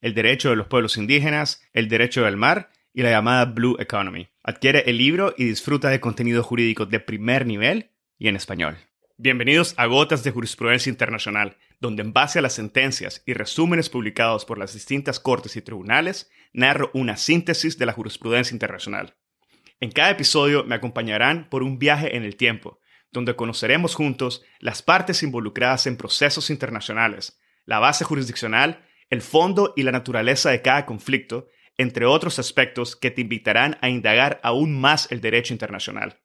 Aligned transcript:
el 0.00 0.14
derecho 0.14 0.50
de 0.50 0.56
los 0.56 0.66
pueblos 0.66 0.96
indígenas, 0.96 1.62
el 1.72 1.88
derecho 1.88 2.24
del 2.24 2.36
mar 2.36 2.70
y 2.92 3.02
la 3.02 3.10
llamada 3.10 3.44
Blue 3.44 3.76
Economy. 3.78 4.28
Adquiere 4.42 4.84
el 4.86 4.98
libro 4.98 5.34
y 5.36 5.44
disfruta 5.44 5.90
de 5.90 6.00
contenido 6.00 6.42
jurídico 6.42 6.86
de 6.86 7.00
primer 7.00 7.46
nivel 7.46 7.90
y 8.18 8.28
en 8.28 8.36
español. 8.36 8.78
Bienvenidos 9.18 9.74
a 9.76 9.86
Gotas 9.86 10.24
de 10.24 10.30
Jurisprudencia 10.30 10.90
Internacional, 10.90 11.56
donde 11.80 12.02
en 12.02 12.12
base 12.12 12.38
a 12.38 12.42
las 12.42 12.54
sentencias 12.54 13.22
y 13.26 13.32
resúmenes 13.32 13.88
publicados 13.88 14.44
por 14.44 14.58
las 14.58 14.74
distintas 14.74 15.20
cortes 15.20 15.56
y 15.56 15.62
tribunales, 15.62 16.30
narro 16.52 16.90
una 16.94 17.16
síntesis 17.16 17.78
de 17.78 17.86
la 17.86 17.92
jurisprudencia 17.92 18.54
internacional. 18.54 19.14
En 19.80 19.90
cada 19.90 20.10
episodio 20.10 20.64
me 20.64 20.74
acompañarán 20.74 21.48
por 21.50 21.62
un 21.62 21.78
viaje 21.78 22.16
en 22.16 22.24
el 22.24 22.36
tiempo, 22.36 22.80
donde 23.12 23.36
conoceremos 23.36 23.94
juntos 23.94 24.42
las 24.58 24.82
partes 24.82 25.22
involucradas 25.22 25.86
en 25.86 25.96
procesos 25.96 26.50
internacionales, 26.50 27.38
la 27.64 27.78
base 27.78 28.04
jurisdiccional 28.04 28.85
el 29.10 29.22
fondo 29.22 29.72
y 29.76 29.82
la 29.82 29.92
naturaleza 29.92 30.50
de 30.50 30.62
cada 30.62 30.86
conflicto, 30.86 31.48
entre 31.78 32.06
otros 32.06 32.38
aspectos 32.38 32.96
que 32.96 33.10
te 33.10 33.20
invitarán 33.20 33.78
a 33.80 33.88
indagar 33.88 34.40
aún 34.42 34.78
más 34.80 35.10
el 35.12 35.20
derecho 35.20 35.54
internacional. 35.54 36.20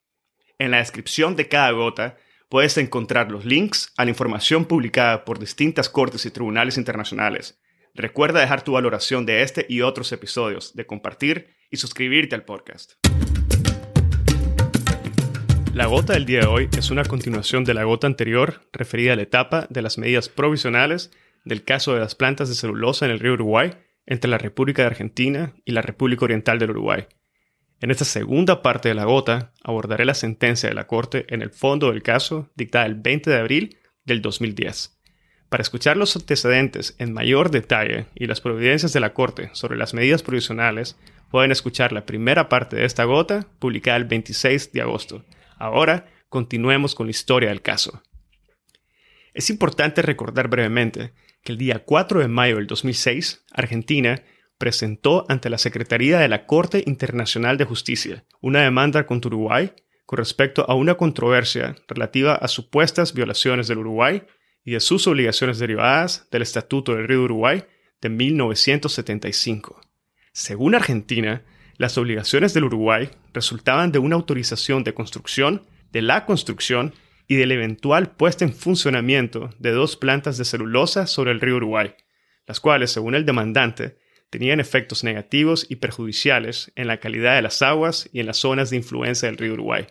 En 0.57 0.71
la 0.71 0.77
descripción 0.77 1.35
de 1.35 1.47
cada 1.47 1.71
gota 1.71 2.17
puedes 2.49 2.77
encontrar 2.77 3.31
los 3.31 3.45
links 3.45 3.93
a 3.97 4.05
la 4.05 4.11
información 4.11 4.65
publicada 4.65 5.25
por 5.25 5.39
distintas 5.39 5.89
cortes 5.89 6.25
y 6.25 6.31
tribunales 6.31 6.77
internacionales. 6.77 7.59
Recuerda 7.93 8.39
dejar 8.39 8.63
tu 8.63 8.73
valoración 8.73 9.25
de 9.25 9.41
este 9.41 9.65
y 9.67 9.81
otros 9.81 10.11
episodios, 10.11 10.73
de 10.75 10.85
compartir 10.85 11.55
y 11.69 11.77
suscribirte 11.77 12.35
al 12.35 12.45
podcast. 12.45 12.93
La 15.73 15.85
gota 15.85 16.13
del 16.13 16.25
día 16.25 16.41
de 16.41 16.47
hoy 16.47 16.69
es 16.77 16.89
una 16.89 17.05
continuación 17.05 17.63
de 17.63 17.73
la 17.73 17.83
gota 17.83 18.07
anterior 18.07 18.67
referida 18.73 19.13
a 19.13 19.15
la 19.15 19.21
etapa 19.21 19.67
de 19.69 19.81
las 19.81 19.97
medidas 19.97 20.29
provisionales 20.29 21.11
del 21.43 21.63
caso 21.63 21.93
de 21.93 21.99
las 21.99 22.15
plantas 22.15 22.49
de 22.49 22.55
celulosa 22.55 23.05
en 23.05 23.11
el 23.11 23.19
río 23.19 23.33
Uruguay 23.33 23.71
entre 24.05 24.29
la 24.29 24.37
República 24.37 24.81
de 24.81 24.87
Argentina 24.87 25.53
y 25.65 25.71
la 25.71 25.81
República 25.81 26.25
Oriental 26.25 26.59
del 26.59 26.71
Uruguay. 26.71 27.07
En 27.79 27.89
esta 27.89 28.05
segunda 28.05 28.61
parte 28.61 28.89
de 28.89 28.95
la 28.95 29.05
gota 29.05 29.53
abordaré 29.63 30.05
la 30.05 30.13
sentencia 30.13 30.69
de 30.69 30.75
la 30.75 30.87
Corte 30.87 31.25
en 31.29 31.41
el 31.41 31.49
fondo 31.49 31.91
del 31.91 32.03
caso 32.03 32.51
dictada 32.55 32.85
el 32.85 32.95
20 32.95 33.29
de 33.29 33.37
abril 33.37 33.77
del 34.05 34.21
2010. 34.21 34.99
Para 35.49 35.63
escuchar 35.63 35.97
los 35.97 36.15
antecedentes 36.15 36.95
en 36.97 37.11
mayor 37.11 37.51
detalle 37.51 38.05
y 38.15 38.27
las 38.27 38.39
providencias 38.39 38.93
de 38.93 38.99
la 38.99 39.13
Corte 39.13 39.49
sobre 39.53 39.77
las 39.77 39.93
medidas 39.93 40.23
provisionales, 40.23 40.95
pueden 41.29 41.51
escuchar 41.51 41.91
la 41.91 42.05
primera 42.05 42.49
parte 42.49 42.75
de 42.75 42.85
esta 42.85 43.03
gota 43.03 43.47
publicada 43.59 43.97
el 43.97 44.05
26 44.05 44.71
de 44.71 44.81
agosto. 44.81 45.25
Ahora, 45.57 46.05
continuemos 46.29 46.95
con 46.95 47.07
la 47.07 47.11
historia 47.11 47.49
del 47.49 47.61
caso. 47.61 48.01
Es 49.33 49.49
importante 49.49 50.01
recordar 50.01 50.47
brevemente 50.47 51.13
que 51.43 51.51
el 51.51 51.57
día 51.57 51.83
4 51.85 52.19
de 52.19 52.27
mayo 52.27 52.55
del 52.57 52.67
2006, 52.67 53.45
Argentina 53.51 54.23
presentó 54.57 55.25
ante 55.27 55.49
la 55.49 55.57
Secretaría 55.57 56.19
de 56.19 56.27
la 56.27 56.45
Corte 56.45 56.83
Internacional 56.85 57.57
de 57.57 57.65
Justicia 57.65 58.25
una 58.41 58.61
demanda 58.61 59.05
contra 59.07 59.29
Uruguay 59.29 59.73
con 60.05 60.17
respecto 60.17 60.69
a 60.69 60.75
una 60.75 60.95
controversia 60.95 61.75
relativa 61.87 62.35
a 62.35 62.47
supuestas 62.47 63.13
violaciones 63.13 63.67
del 63.67 63.79
Uruguay 63.79 64.23
y 64.63 64.73
de 64.73 64.79
sus 64.79 65.07
obligaciones 65.07 65.57
derivadas 65.57 66.27
del 66.31 66.43
Estatuto 66.43 66.93
del 66.93 67.07
Río 67.07 67.23
Uruguay 67.23 67.63
de 68.01 68.09
1975. 68.09 69.81
Según 70.33 70.75
Argentina, 70.75 71.43
las 71.77 71.97
obligaciones 71.97 72.53
del 72.53 72.65
Uruguay 72.65 73.09
resultaban 73.33 73.91
de 73.91 73.99
una 73.99 74.15
autorización 74.15 74.83
de 74.83 74.93
construcción, 74.93 75.65
de 75.91 76.03
la 76.03 76.25
construcción 76.25 76.93
y 77.31 77.37
de 77.37 77.45
la 77.45 77.53
eventual 77.53 78.11
puesta 78.11 78.43
en 78.43 78.53
funcionamiento 78.53 79.51
de 79.57 79.71
dos 79.71 79.95
plantas 79.95 80.37
de 80.37 80.43
celulosa 80.43 81.07
sobre 81.07 81.31
el 81.31 81.39
río 81.39 81.55
Uruguay, 81.55 81.95
las 82.45 82.59
cuales, 82.59 82.91
según 82.91 83.15
el 83.15 83.25
demandante, 83.25 83.97
tenían 84.29 84.59
efectos 84.59 85.05
negativos 85.05 85.65
y 85.69 85.77
perjudiciales 85.77 86.73
en 86.75 86.87
la 86.87 86.97
calidad 86.97 87.35
de 87.35 87.41
las 87.41 87.61
aguas 87.61 88.09
y 88.11 88.19
en 88.19 88.25
las 88.25 88.35
zonas 88.35 88.69
de 88.69 88.75
influencia 88.75 89.29
del 89.29 89.37
río 89.37 89.53
Uruguay. 89.53 89.87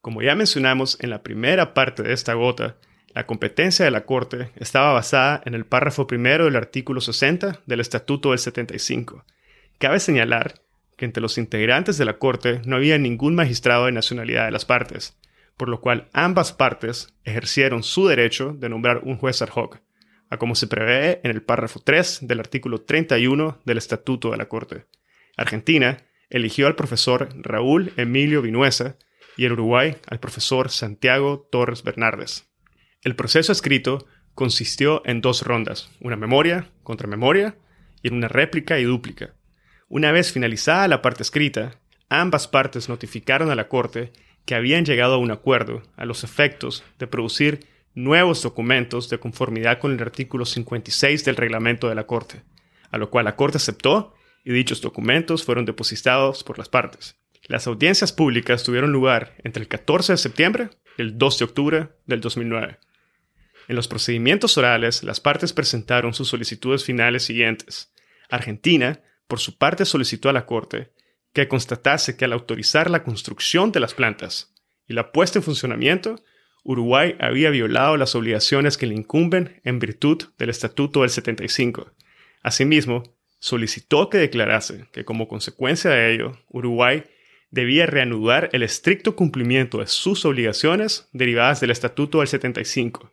Como 0.00 0.22
ya 0.22 0.34
mencionamos 0.34 0.96
en 1.02 1.10
la 1.10 1.22
primera 1.22 1.74
parte 1.74 2.02
de 2.02 2.14
esta 2.14 2.32
gota, 2.32 2.78
la 3.12 3.26
competencia 3.26 3.84
de 3.84 3.90
la 3.90 4.06
Corte 4.06 4.48
estaba 4.56 4.94
basada 4.94 5.42
en 5.44 5.52
el 5.52 5.66
párrafo 5.66 6.06
primero 6.06 6.46
del 6.46 6.56
artículo 6.56 7.02
60 7.02 7.60
del 7.66 7.80
Estatuto 7.80 8.30
del 8.30 8.38
75. 8.38 9.26
Cabe 9.76 10.00
señalar 10.00 10.62
que 10.96 11.04
entre 11.04 11.20
los 11.20 11.36
integrantes 11.36 11.98
de 11.98 12.06
la 12.06 12.16
Corte 12.16 12.62
no 12.64 12.76
había 12.76 12.96
ningún 12.96 13.34
magistrado 13.34 13.84
de 13.84 13.92
nacionalidad 13.92 14.46
de 14.46 14.52
las 14.52 14.64
partes, 14.64 15.14
por 15.56 15.68
lo 15.68 15.80
cual 15.80 16.08
ambas 16.12 16.52
partes 16.52 17.14
ejercieron 17.24 17.82
su 17.82 18.06
derecho 18.06 18.52
de 18.52 18.68
nombrar 18.68 19.02
un 19.04 19.16
juez 19.16 19.42
ad 19.42 19.50
hoc, 19.54 19.80
a 20.30 20.38
como 20.38 20.54
se 20.54 20.66
prevé 20.66 21.20
en 21.22 21.30
el 21.30 21.42
párrafo 21.42 21.80
3 21.80 22.20
del 22.22 22.40
artículo 22.40 22.82
31 22.82 23.60
del 23.64 23.78
Estatuto 23.78 24.30
de 24.30 24.36
la 24.36 24.48
Corte. 24.48 24.86
Argentina 25.36 25.98
eligió 26.30 26.66
al 26.66 26.76
profesor 26.76 27.28
Raúl 27.36 27.92
Emilio 27.96 28.42
Vinuesa 28.42 28.96
y 29.36 29.44
el 29.44 29.52
Uruguay 29.52 29.96
al 30.06 30.20
profesor 30.20 30.70
Santiago 30.70 31.48
Torres 31.50 31.82
Bernardes. 31.82 32.48
El 33.02 33.16
proceso 33.16 33.52
escrito 33.52 34.06
consistió 34.34 35.02
en 35.04 35.20
dos 35.20 35.42
rondas, 35.42 35.90
una 36.00 36.16
memoria, 36.16 36.70
contramemoria 36.82 37.56
y 38.02 38.08
en 38.08 38.14
una 38.14 38.28
réplica 38.28 38.78
y 38.78 38.84
dúplica. 38.84 39.34
Una 39.88 40.12
vez 40.12 40.32
finalizada 40.32 40.88
la 40.88 41.02
parte 41.02 41.22
escrita, 41.22 41.80
ambas 42.08 42.48
partes 42.48 42.88
notificaron 42.88 43.50
a 43.50 43.54
la 43.54 43.68
Corte 43.68 44.12
que 44.44 44.54
habían 44.54 44.84
llegado 44.84 45.14
a 45.14 45.18
un 45.18 45.30
acuerdo 45.30 45.82
a 45.96 46.04
los 46.04 46.24
efectos 46.24 46.84
de 46.98 47.06
producir 47.06 47.66
nuevos 47.94 48.42
documentos 48.42 49.08
de 49.08 49.18
conformidad 49.18 49.78
con 49.78 49.92
el 49.92 50.00
artículo 50.00 50.44
56 50.44 51.24
del 51.24 51.36
reglamento 51.36 51.88
de 51.88 51.94
la 51.94 52.06
Corte, 52.06 52.42
a 52.90 52.98
lo 52.98 53.10
cual 53.10 53.24
la 53.24 53.36
Corte 53.36 53.58
aceptó 53.58 54.14
y 54.44 54.52
dichos 54.52 54.80
documentos 54.80 55.44
fueron 55.44 55.64
depositados 55.64 56.44
por 56.44 56.58
las 56.58 56.68
partes. 56.68 57.16
Las 57.46 57.66
audiencias 57.66 58.12
públicas 58.12 58.62
tuvieron 58.64 58.92
lugar 58.92 59.34
entre 59.44 59.62
el 59.62 59.68
14 59.68 60.14
de 60.14 60.18
septiembre 60.18 60.70
y 60.96 61.02
el 61.02 61.18
2 61.18 61.38
de 61.38 61.44
octubre 61.44 61.88
del 62.06 62.20
2009. 62.20 62.78
En 63.68 63.76
los 63.76 63.88
procedimientos 63.88 64.58
orales, 64.58 65.02
las 65.02 65.20
partes 65.20 65.52
presentaron 65.52 66.14
sus 66.14 66.28
solicitudes 66.28 66.84
finales 66.84 67.22
siguientes. 67.22 67.92
Argentina, 68.30 69.00
por 69.26 69.40
su 69.40 69.56
parte, 69.56 69.84
solicitó 69.84 70.28
a 70.28 70.32
la 70.32 70.46
Corte 70.46 70.92
que 71.34 71.48
constatase 71.48 72.16
que 72.16 72.24
al 72.24 72.32
autorizar 72.32 72.88
la 72.88 73.02
construcción 73.02 73.72
de 73.72 73.80
las 73.80 73.92
plantas 73.92 74.54
y 74.86 74.94
la 74.94 75.10
puesta 75.12 75.40
en 75.40 75.42
funcionamiento, 75.42 76.16
Uruguay 76.62 77.16
había 77.18 77.50
violado 77.50 77.96
las 77.96 78.14
obligaciones 78.14 78.78
que 78.78 78.86
le 78.86 78.94
incumben 78.94 79.60
en 79.64 79.80
virtud 79.80 80.22
del 80.38 80.48
Estatuto 80.48 81.02
del 81.02 81.10
75. 81.10 81.92
Asimismo, 82.42 83.02
solicitó 83.40 84.08
que 84.08 84.18
declarase 84.18 84.86
que 84.92 85.04
como 85.04 85.28
consecuencia 85.28 85.90
de 85.90 86.14
ello, 86.14 86.38
Uruguay 86.48 87.04
debía 87.50 87.86
reanudar 87.86 88.48
el 88.52 88.62
estricto 88.62 89.16
cumplimiento 89.16 89.78
de 89.78 89.86
sus 89.88 90.24
obligaciones 90.24 91.08
derivadas 91.12 91.60
del 91.60 91.72
Estatuto 91.72 92.20
del 92.20 92.28
75. 92.28 93.12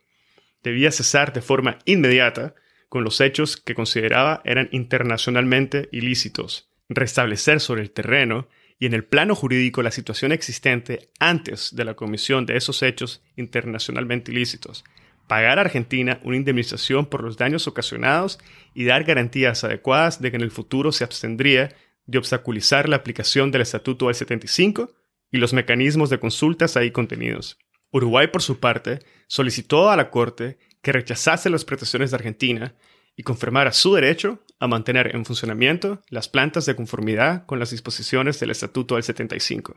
Debía 0.63 0.91
cesar 0.91 1.33
de 1.33 1.41
forma 1.41 1.79
inmediata 1.85 2.53
con 2.87 3.03
los 3.03 3.19
hechos 3.19 3.57
que 3.57 3.73
consideraba 3.73 4.41
eran 4.45 4.69
internacionalmente 4.71 5.89
ilícitos 5.91 6.70
restablecer 6.95 7.59
sobre 7.59 7.81
el 7.81 7.91
terreno 7.91 8.47
y 8.79 8.85
en 8.85 8.93
el 8.93 9.03
plano 9.03 9.35
jurídico 9.35 9.83
la 9.83 9.91
situación 9.91 10.31
existente 10.31 11.09
antes 11.19 11.75
de 11.75 11.85
la 11.85 11.93
comisión 11.93 12.45
de 12.45 12.57
esos 12.57 12.81
hechos 12.83 13.23
internacionalmente 13.35 14.31
ilícitos, 14.31 14.83
pagar 15.27 15.59
a 15.59 15.61
Argentina 15.61 16.19
una 16.23 16.37
indemnización 16.37 17.05
por 17.05 17.23
los 17.23 17.37
daños 17.37 17.67
ocasionados 17.67 18.39
y 18.73 18.85
dar 18.85 19.03
garantías 19.03 19.63
adecuadas 19.63 20.21
de 20.21 20.31
que 20.31 20.37
en 20.37 20.43
el 20.43 20.51
futuro 20.51 20.91
se 20.91 21.03
abstendría 21.03 21.75
de 22.05 22.17
obstaculizar 22.17 22.89
la 22.89 22.97
aplicación 22.97 23.51
del 23.51 23.61
Estatuto 23.61 24.07
del 24.07 24.15
75 24.15 24.91
y 25.31 25.37
los 25.37 25.53
mecanismos 25.53 26.09
de 26.09 26.19
consultas 26.19 26.75
ahí 26.75 26.91
contenidos. 26.91 27.57
Uruguay, 27.91 28.27
por 28.27 28.41
su 28.41 28.59
parte, 28.59 28.99
solicitó 29.27 29.89
a 29.91 29.95
la 29.95 30.09
Corte 30.09 30.57
que 30.81 30.91
rechazase 30.91 31.49
las 31.49 31.65
pretensiones 31.65 32.11
de 32.11 32.15
Argentina 32.15 32.75
y 33.15 33.23
confirmara 33.23 33.71
su 33.71 33.93
derecho 33.93 34.39
a 34.61 34.67
mantener 34.67 35.15
en 35.15 35.25
funcionamiento 35.25 36.03
las 36.09 36.29
plantas 36.29 36.67
de 36.67 36.75
conformidad 36.75 37.47
con 37.47 37.57
las 37.57 37.71
disposiciones 37.71 38.39
del 38.39 38.51
Estatuto 38.51 38.93
del 38.93 39.03
75. 39.03 39.75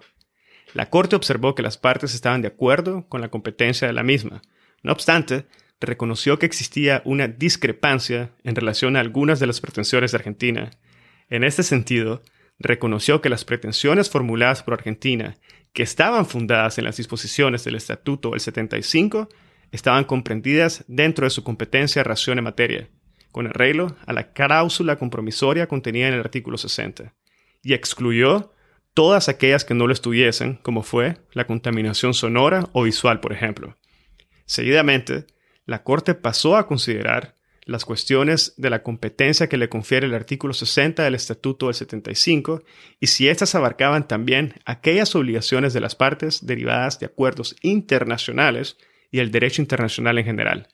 La 0.75 0.91
Corte 0.91 1.17
observó 1.17 1.55
que 1.55 1.63
las 1.63 1.79
partes 1.79 2.15
estaban 2.15 2.43
de 2.43 2.49
acuerdo 2.49 3.09
con 3.09 3.23
la 3.23 3.31
competencia 3.31 3.87
de 3.87 3.95
la 3.95 4.03
misma. 4.03 4.43
No 4.83 4.93
obstante, 4.93 5.47
reconoció 5.81 6.39
que 6.39 6.45
existía 6.45 7.01
una 7.07 7.29
discrepancia 7.29 8.33
en 8.45 8.55
relación 8.55 8.97
a 8.97 9.01
algunas 9.01 9.41
de 9.41 9.47
las 9.47 9.63
pretensiones 9.63 10.13
de 10.13 10.19
Argentina. 10.19 10.71
En 11.31 11.45
este 11.45 11.63
sentido, 11.63 12.21
reconoció 12.59 13.23
que 13.23 13.31
las 13.31 13.47
pretensiones 13.47 14.11
formuladas 14.11 14.63
por 14.63 14.75
Argentina, 14.75 15.39
que 15.73 15.83
estaban 15.83 16.27
fundadas 16.27 16.77
en 16.77 16.85
las 16.85 16.99
disposiciones 16.99 17.65
del 17.65 17.77
Estatuto 17.77 18.33
del 18.33 18.41
75, 18.41 19.31
estaban 19.73 20.05
comprendidas 20.05 20.85
dentro 20.89 21.25
de 21.25 21.31
su 21.31 21.43
competencia 21.43 22.05
ración 22.05 22.37
en 22.37 22.45
materia, 22.45 22.91
con 23.35 23.49
arreglo 23.49 23.97
a 24.07 24.13
la 24.13 24.33
cláusula 24.33 24.95
compromisoria 24.95 25.67
contenida 25.67 26.07
en 26.07 26.15
el 26.15 26.21
artículo 26.21 26.57
60, 26.57 27.15
y 27.65 27.73
excluyó 27.73 28.53
todas 28.95 29.29
aquellas 29.29 29.65
que 29.65 29.75
no 29.75 29.89
lo 29.89 29.93
estuviesen, 29.93 30.61
como 30.63 30.85
fue 30.85 31.17
la 31.33 31.45
contaminación 31.45 32.15
sonora 32.15 32.69
o 32.73 32.85
visual, 32.85 33.19
por 33.19 33.33
ejemplo. 33.33 33.77
Seguidamente, 34.47 35.27
la 35.67 35.83
Corte 35.83 36.15
pasó 36.15 36.57
a 36.57 36.69
considerar 36.69 37.35
las 37.65 37.85
cuestiones 37.85 38.55
de 38.57 38.71
la 38.71 38.85
competencia 38.85 39.49
que 39.49 39.57
le 39.57 39.69
confiere 39.69 40.07
el 40.07 40.15
artículo 40.15 40.55
60 40.55 41.03
del 41.03 41.17
Estatuto 41.17 41.67
del 41.67 41.75
75 41.75 42.63
y 43.01 43.09
si 43.09 43.27
éstas 43.27 43.57
abarcaban 43.57 44.07
también 44.07 44.55
aquellas 44.65 45.17
obligaciones 45.17 45.73
de 45.73 45.81
las 45.81 45.97
partes 45.97 46.47
derivadas 46.47 47.01
de 47.01 47.07
acuerdos 47.07 47.57
internacionales 47.63 48.77
y 49.11 49.19
el 49.19 49.33
derecho 49.33 49.61
internacional 49.61 50.19
en 50.19 50.25
general. 50.25 50.69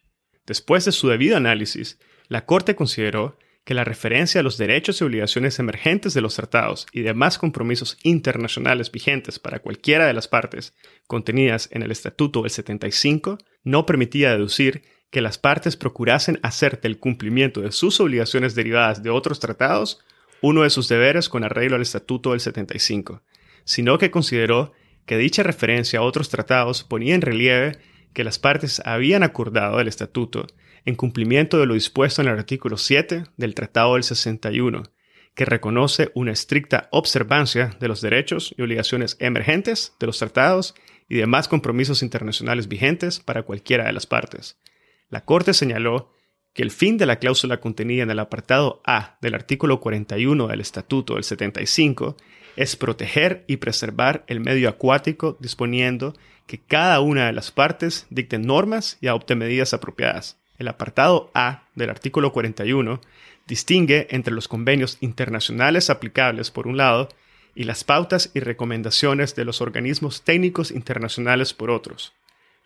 Después 0.44 0.84
de 0.84 0.92
su 0.92 1.08
debido 1.08 1.38
análisis, 1.38 1.98
la 2.30 2.46
Corte 2.46 2.76
consideró 2.76 3.36
que 3.64 3.74
la 3.74 3.82
referencia 3.82 4.40
a 4.40 4.44
los 4.44 4.56
derechos 4.56 5.00
y 5.00 5.04
obligaciones 5.04 5.58
emergentes 5.58 6.14
de 6.14 6.20
los 6.20 6.36
tratados 6.36 6.86
y 6.92 7.00
demás 7.00 7.38
compromisos 7.38 7.98
internacionales 8.04 8.92
vigentes 8.92 9.40
para 9.40 9.58
cualquiera 9.58 10.06
de 10.06 10.14
las 10.14 10.28
partes 10.28 10.72
contenidas 11.08 11.68
en 11.72 11.82
el 11.82 11.90
Estatuto 11.90 12.42
del 12.42 12.52
75 12.52 13.38
no 13.64 13.84
permitía 13.84 14.30
deducir 14.30 14.84
que 15.10 15.20
las 15.20 15.38
partes 15.38 15.76
procurasen 15.76 16.38
hacer 16.44 16.80
del 16.80 17.00
cumplimiento 17.00 17.62
de 17.62 17.72
sus 17.72 17.98
obligaciones 17.98 18.54
derivadas 18.54 19.02
de 19.02 19.10
otros 19.10 19.40
tratados 19.40 19.98
uno 20.40 20.62
de 20.62 20.70
sus 20.70 20.88
deberes 20.88 21.28
con 21.28 21.42
arreglo 21.42 21.74
al 21.74 21.82
Estatuto 21.82 22.30
del 22.30 22.38
75, 22.38 23.22
sino 23.64 23.98
que 23.98 24.12
consideró 24.12 24.72
que 25.04 25.18
dicha 25.18 25.42
referencia 25.42 25.98
a 25.98 26.02
otros 26.02 26.28
tratados 26.28 26.84
ponía 26.84 27.16
en 27.16 27.22
relieve 27.22 27.78
que 28.12 28.22
las 28.22 28.38
partes 28.38 28.80
habían 28.84 29.24
acordado 29.24 29.80
el 29.80 29.88
Estatuto 29.88 30.46
en 30.84 30.94
cumplimiento 30.94 31.58
de 31.58 31.66
lo 31.66 31.74
dispuesto 31.74 32.22
en 32.22 32.28
el 32.28 32.34
artículo 32.34 32.76
7 32.76 33.24
del 33.36 33.54
Tratado 33.54 33.94
del 33.94 34.04
61, 34.04 34.82
que 35.34 35.44
reconoce 35.44 36.10
una 36.14 36.32
estricta 36.32 36.88
observancia 36.90 37.76
de 37.80 37.88
los 37.88 38.00
derechos 38.00 38.54
y 38.56 38.62
obligaciones 38.62 39.16
emergentes 39.20 39.94
de 40.00 40.06
los 40.06 40.18
tratados 40.18 40.74
y 41.08 41.16
demás 41.16 41.48
compromisos 41.48 42.02
internacionales 42.02 42.68
vigentes 42.68 43.20
para 43.20 43.42
cualquiera 43.42 43.84
de 43.84 43.92
las 43.92 44.06
partes. 44.06 44.58
La 45.08 45.24
Corte 45.24 45.54
señaló 45.54 46.12
que 46.52 46.62
el 46.62 46.70
fin 46.70 46.98
de 46.98 47.06
la 47.06 47.16
cláusula 47.16 47.60
contenida 47.60 48.02
en 48.02 48.10
el 48.10 48.18
apartado 48.18 48.80
A 48.84 49.18
del 49.20 49.34
artículo 49.34 49.80
41 49.80 50.48
del 50.48 50.60
Estatuto 50.60 51.14
del 51.14 51.24
75 51.24 52.16
es 52.56 52.76
proteger 52.76 53.44
y 53.46 53.58
preservar 53.58 54.24
el 54.26 54.40
medio 54.40 54.68
acuático 54.68 55.36
disponiendo 55.40 56.14
que 56.46 56.60
cada 56.60 57.00
una 57.00 57.26
de 57.26 57.32
las 57.32 57.52
partes 57.52 58.06
dicte 58.10 58.38
normas 58.38 58.98
y 59.00 59.06
adopte 59.06 59.36
medidas 59.36 59.72
apropiadas. 59.72 60.39
El 60.60 60.68
apartado 60.68 61.30
A 61.32 61.62
del 61.74 61.88
artículo 61.88 62.32
41 62.32 63.00
distingue 63.46 64.08
entre 64.10 64.34
los 64.34 64.46
convenios 64.46 64.98
internacionales 65.00 65.88
aplicables 65.88 66.50
por 66.50 66.66
un 66.66 66.76
lado 66.76 67.08
y 67.54 67.64
las 67.64 67.82
pautas 67.82 68.30
y 68.34 68.40
recomendaciones 68.40 69.34
de 69.34 69.46
los 69.46 69.62
organismos 69.62 70.22
técnicos 70.22 70.70
internacionales 70.70 71.54
por 71.54 71.70
otros. 71.70 72.12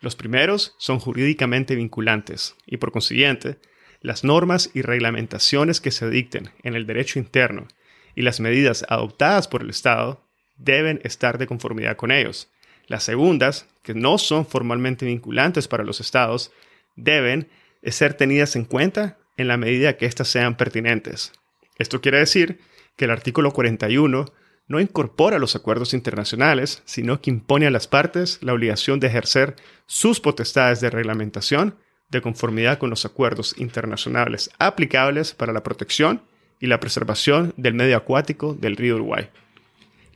Los 0.01 0.17
primeros 0.17 0.75
son 0.77 0.99
jurídicamente 0.99 1.73
vinculantes 1.75 2.57
y, 2.65 2.75
por 2.77 2.91
consiguiente, 2.91 3.59
las 4.01 4.25
normas 4.25 4.71
y 4.73 4.81
reglamentaciones 4.81 5.79
que 5.79 5.91
se 5.91 6.09
dicten 6.09 6.49
en 6.63 6.75
el 6.75 6.85
derecho 6.85 7.17
interno 7.17 7.65
y 8.13 8.23
las 8.23 8.41
medidas 8.41 8.85
adoptadas 8.89 9.47
por 9.47 9.61
el 9.61 9.69
Estado 9.69 10.21
deben 10.57 10.99
estar 11.05 11.37
de 11.37 11.47
conformidad 11.47 11.95
con 11.95 12.11
ellos. 12.11 12.49
Las 12.87 13.05
segundas, 13.05 13.69
que 13.83 13.93
no 13.93 14.17
son 14.17 14.45
formalmente 14.45 15.05
vinculantes 15.05 15.69
para 15.69 15.85
los 15.85 16.01
Estados, 16.01 16.51
deben 16.97 17.47
ser 17.91 18.13
tenidas 18.13 18.55
en 18.55 18.65
cuenta 18.65 19.17
en 19.37 19.47
la 19.47 19.57
medida 19.57 19.97
que 19.97 20.05
éstas 20.05 20.27
sean 20.27 20.57
pertinentes. 20.57 21.33
Esto 21.77 22.01
quiere 22.01 22.19
decir 22.19 22.59
que 22.95 23.05
el 23.05 23.11
artículo 23.11 23.51
41 23.51 24.25
no 24.67 24.79
incorpora 24.79 25.37
los 25.37 25.55
acuerdos 25.55 25.93
internacionales, 25.93 26.81
sino 26.85 27.21
que 27.21 27.29
impone 27.29 27.67
a 27.67 27.71
las 27.71 27.87
partes 27.87 28.39
la 28.41 28.53
obligación 28.53 28.99
de 28.99 29.07
ejercer 29.07 29.55
sus 29.85 30.19
potestades 30.19 30.81
de 30.81 30.89
reglamentación 30.89 31.75
de 32.09 32.21
conformidad 32.21 32.77
con 32.77 32.89
los 32.89 33.05
acuerdos 33.05 33.55
internacionales 33.57 34.49
aplicables 34.57 35.33
para 35.33 35.53
la 35.53 35.63
protección 35.63 36.21
y 36.59 36.67
la 36.67 36.79
preservación 36.79 37.53
del 37.57 37.73
medio 37.73 37.97
acuático 37.97 38.53
del 38.53 38.77
río 38.77 38.95
Uruguay. 38.95 39.29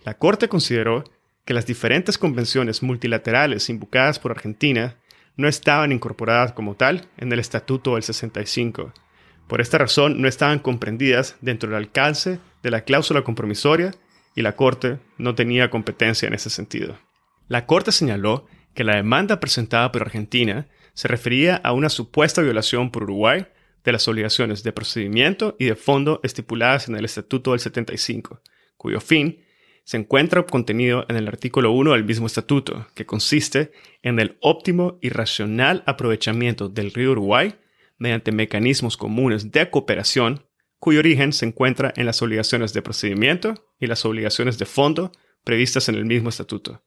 La 0.06 0.16
Corte 0.16 0.48
consideró 0.48 1.04
que 1.46 1.54
las 1.54 1.66
diferentes 1.66 2.18
convenciones 2.18 2.82
multilaterales 2.82 3.70
invocadas 3.70 4.20
por 4.20 4.32
Argentina 4.32 4.96
no 5.38 5.48
estaban 5.48 5.92
incorporadas 5.92 6.54
como 6.54 6.76
tal 6.76 7.08
en 7.18 7.32
el 7.32 7.40
Estatuto 7.40 7.96
del 7.96 8.04
65. 8.04 8.94
Por 9.48 9.62
esta 9.62 9.78
razón 9.78 10.22
no 10.22 10.28
estaban 10.28 10.60
comprendidas 10.60 11.36
dentro 11.42 11.70
del 11.70 11.78
alcance 11.78 12.40
de 12.62 12.72
la 12.72 12.82
cláusula 12.82 13.24
compromisoria 13.24 13.96
y 14.36 14.42
la 14.42 14.56
Corte 14.56 15.00
no 15.18 15.36
tenía 15.36 15.70
competencia 15.70 16.28
en 16.28 16.34
ese 16.34 16.50
sentido. 16.50 16.98
La 17.48 17.66
Corte 17.66 17.92
señaló 17.92 18.46
que 18.74 18.84
la 18.84 18.96
demanda 18.96 19.40
presentada 19.40 19.92
por 19.92 20.04
Argentina 20.04 20.68
se 20.94 21.08
refería 21.08 21.56
a 21.56 21.72
una 21.72 21.90
supuesta 21.90 22.42
violación 22.42 22.92
por 22.92 23.04
Uruguay 23.04 23.48
de 23.84 23.92
las 23.92 24.08
obligaciones 24.08 24.64
de 24.64 24.72
procedimiento 24.72 25.56
y 25.58 25.66
de 25.66 25.76
fondo 25.76 26.20
estipuladas 26.24 26.88
en 26.88 26.96
el 26.96 27.06
Estatuto 27.06 27.52
del 27.52 27.60
75, 27.60 28.42
cuyo 28.78 29.00
fin 29.00 29.40
se 29.90 29.98
encuentra 29.98 30.46
contenido 30.46 31.04
en 31.10 31.16
el 31.16 31.28
artículo 31.28 31.72
1 31.72 31.94
del 31.94 32.04
mismo 32.04 32.28
estatuto, 32.28 32.86
que 32.94 33.08
consiste 33.08 33.72
en 34.04 34.20
el 34.20 34.38
óptimo 34.40 35.00
y 35.02 35.10
racional 35.10 35.82
aprovechamiento 35.88 36.70
del 36.70 36.94
río 36.94 37.14
Uruguay 37.14 37.56
mediante 37.98 38.32
mecanismos 38.32 38.98
comunes 38.98 39.52
de 39.52 39.68
cooperación 39.72 40.46
cuyo 40.78 41.00
origen 41.00 41.34
se 41.34 41.48
encuentra 41.48 41.92
en 41.96 42.06
las 42.06 42.22
obligaciones 42.22 42.72
de 42.72 42.84
procedimiento 42.84 43.68
y 43.80 43.88
las 43.88 44.06
obligaciones 44.06 44.60
de 44.60 44.68
fondo 44.68 45.12
previstas 45.44 45.90
en 45.90 45.96
el 45.96 46.06
mismo 46.06 46.30
estatuto. 46.30 46.84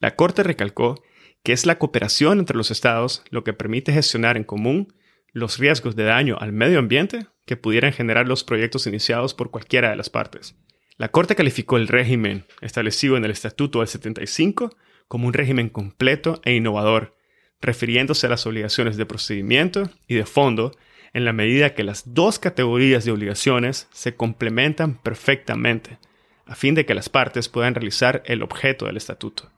La 0.00 0.16
Corte 0.16 0.42
recalcó 0.42 1.02
que 1.42 1.52
es 1.52 1.66
la 1.66 1.78
cooperación 1.78 2.38
entre 2.38 2.56
los 2.56 2.70
estados 2.70 3.24
lo 3.28 3.44
que 3.44 3.52
permite 3.52 3.92
gestionar 3.92 4.38
en 4.38 4.44
común 4.44 4.94
los 5.32 5.58
riesgos 5.58 5.96
de 5.96 6.04
daño 6.04 6.38
al 6.40 6.52
medio 6.54 6.78
ambiente 6.78 7.26
que 7.44 7.58
pudieran 7.58 7.92
generar 7.92 8.26
los 8.26 8.42
proyectos 8.42 8.86
iniciados 8.86 9.34
por 9.34 9.50
cualquiera 9.50 9.90
de 9.90 9.96
las 9.96 10.08
partes. 10.08 10.56
La 10.98 11.10
Corte 11.10 11.36
calificó 11.36 11.76
el 11.76 11.86
régimen 11.86 12.44
establecido 12.60 13.16
en 13.16 13.24
el 13.24 13.30
Estatuto 13.30 13.78
del 13.78 13.86
75 13.86 14.76
como 15.06 15.28
un 15.28 15.32
régimen 15.32 15.68
completo 15.68 16.40
e 16.44 16.56
innovador, 16.56 17.16
refiriéndose 17.60 18.26
a 18.26 18.30
las 18.30 18.46
obligaciones 18.46 18.96
de 18.96 19.06
procedimiento 19.06 19.88
y 20.08 20.16
de 20.16 20.26
fondo 20.26 20.76
en 21.12 21.24
la 21.24 21.32
medida 21.32 21.74
que 21.76 21.84
las 21.84 22.14
dos 22.14 22.40
categorías 22.40 23.04
de 23.04 23.12
obligaciones 23.12 23.86
se 23.92 24.16
complementan 24.16 24.98
perfectamente, 24.98 25.98
a 26.46 26.56
fin 26.56 26.74
de 26.74 26.84
que 26.84 26.94
las 26.94 27.08
partes 27.08 27.48
puedan 27.48 27.76
realizar 27.76 28.24
el 28.26 28.42
objeto 28.42 28.86
del 28.86 28.96
estatuto. 28.96 29.52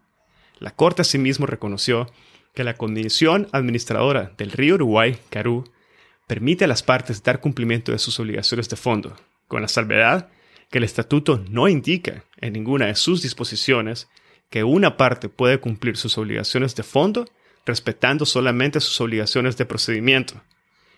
La 0.59 0.73
Corte 0.73 1.00
asimismo 1.00 1.47
reconoció 1.47 2.12
que 2.54 2.64
la 2.64 2.75
condición 2.75 3.49
administradora 3.52 4.35
del 4.37 4.52
río 4.52 4.75
Uruguay, 4.75 5.16
Carú, 5.30 5.64
permite 6.26 6.66
a 6.66 6.68
las 6.68 6.82
partes 6.82 7.23
dar 7.23 7.40
cumplimiento 7.40 7.92
de 7.92 7.99
sus 7.99 8.20
obligaciones 8.20 8.68
de 8.68 8.76
fondo, 8.76 9.16
con 9.49 9.62
la 9.62 9.68
salvedad 9.68 10.28
que 10.70 10.78
el 10.78 10.84
estatuto 10.84 11.44
no 11.48 11.68
indica 11.68 12.24
en 12.38 12.52
ninguna 12.52 12.86
de 12.86 12.94
sus 12.94 13.22
disposiciones 13.22 14.08
que 14.50 14.64
una 14.64 14.96
parte 14.96 15.28
puede 15.28 15.58
cumplir 15.58 15.96
sus 15.96 16.16
obligaciones 16.18 16.74
de 16.74 16.82
fondo 16.82 17.26
respetando 17.66 18.24
solamente 18.24 18.80
sus 18.80 19.00
obligaciones 19.00 19.56
de 19.56 19.66
procedimiento, 19.66 20.40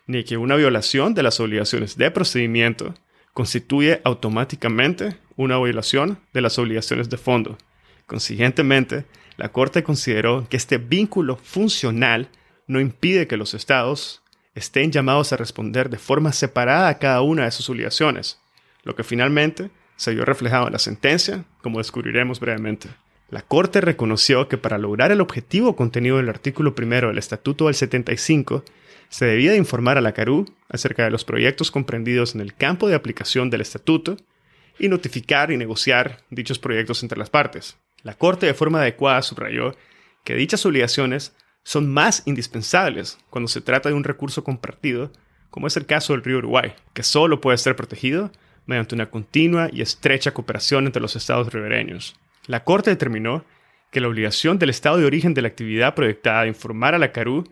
ni 0.06 0.24
que 0.24 0.36
una 0.36 0.56
violación 0.56 1.14
de 1.14 1.22
las 1.22 1.40
obligaciones 1.40 1.96
de 1.96 2.10
procedimiento 2.10 2.94
constituye 3.32 4.00
automáticamente 4.04 5.16
una 5.36 5.58
violación 5.58 6.18
de 6.32 6.42
las 6.42 6.58
obligaciones 6.58 7.08
de 7.10 7.16
fondo. 7.16 7.58
Consiguientemente, 8.06 9.06
la 9.36 9.50
Corte 9.50 9.82
consideró 9.82 10.46
que 10.48 10.56
este 10.56 10.78
vínculo 10.78 11.36
funcional 11.36 12.28
no 12.66 12.80
impide 12.80 13.26
que 13.26 13.36
los 13.36 13.54
estados 13.54 14.22
estén 14.54 14.92
llamados 14.92 15.32
a 15.32 15.36
responder 15.38 15.88
de 15.88 15.98
forma 15.98 16.32
separada 16.32 16.88
a 16.88 16.98
cada 16.98 17.22
una 17.22 17.44
de 17.44 17.50
sus 17.50 17.70
obligaciones, 17.70 18.38
lo 18.82 18.94
que 18.96 19.04
finalmente 19.04 19.70
se 19.96 20.14
vio 20.14 20.24
reflejado 20.24 20.66
en 20.66 20.72
la 20.72 20.78
sentencia, 20.78 21.44
como 21.62 21.78
descubriremos 21.78 22.40
brevemente. 22.40 22.88
La 23.30 23.42
Corte 23.42 23.80
reconoció 23.80 24.48
que 24.48 24.58
para 24.58 24.78
lograr 24.78 25.10
el 25.10 25.20
objetivo 25.20 25.74
contenido 25.76 26.18
en 26.18 26.24
el 26.24 26.30
artículo 26.30 26.74
primero 26.74 27.08
del 27.08 27.18
Estatuto 27.18 27.66
del 27.66 27.74
75, 27.74 28.64
se 29.08 29.26
debía 29.26 29.52
de 29.52 29.58
informar 29.58 29.98
a 29.98 30.00
la 30.00 30.12
CARU 30.12 30.46
acerca 30.68 31.04
de 31.04 31.10
los 31.10 31.24
proyectos 31.24 31.70
comprendidos 31.70 32.34
en 32.34 32.40
el 32.40 32.54
campo 32.54 32.88
de 32.88 32.94
aplicación 32.94 33.50
del 33.50 33.60
estatuto 33.60 34.16
y 34.78 34.88
notificar 34.88 35.50
y 35.50 35.58
negociar 35.58 36.22
dichos 36.30 36.58
proyectos 36.58 37.02
entre 37.02 37.18
las 37.18 37.28
partes. 37.28 37.76
La 38.02 38.14
Corte 38.14 38.46
de 38.46 38.54
forma 38.54 38.80
adecuada 38.80 39.22
subrayó 39.22 39.76
que 40.24 40.34
dichas 40.34 40.64
obligaciones 40.64 41.36
son 41.62 41.92
más 41.92 42.22
indispensables 42.26 43.18
cuando 43.30 43.48
se 43.48 43.60
trata 43.60 43.90
de 43.90 43.94
un 43.94 44.04
recurso 44.04 44.44
compartido, 44.44 45.12
como 45.50 45.66
es 45.66 45.76
el 45.76 45.86
caso 45.86 46.14
del 46.14 46.24
río 46.24 46.38
Uruguay, 46.38 46.74
que 46.94 47.02
solo 47.02 47.40
puede 47.40 47.58
ser 47.58 47.76
protegido 47.76 48.32
mediante 48.66 48.94
una 48.94 49.10
continua 49.10 49.68
y 49.72 49.82
estrecha 49.82 50.32
cooperación 50.32 50.86
entre 50.86 51.02
los 51.02 51.16
estados 51.16 51.52
ribereños. 51.52 52.16
La 52.46 52.64
Corte 52.64 52.90
determinó 52.90 53.44
que 53.90 54.00
la 54.00 54.08
obligación 54.08 54.58
del 54.58 54.70
estado 54.70 54.96
de 54.96 55.04
origen 55.04 55.34
de 55.34 55.42
la 55.42 55.48
actividad 55.48 55.94
proyectada 55.94 56.42
de 56.42 56.48
informar 56.48 56.94
a 56.94 56.98
la 56.98 57.12
CARU 57.12 57.44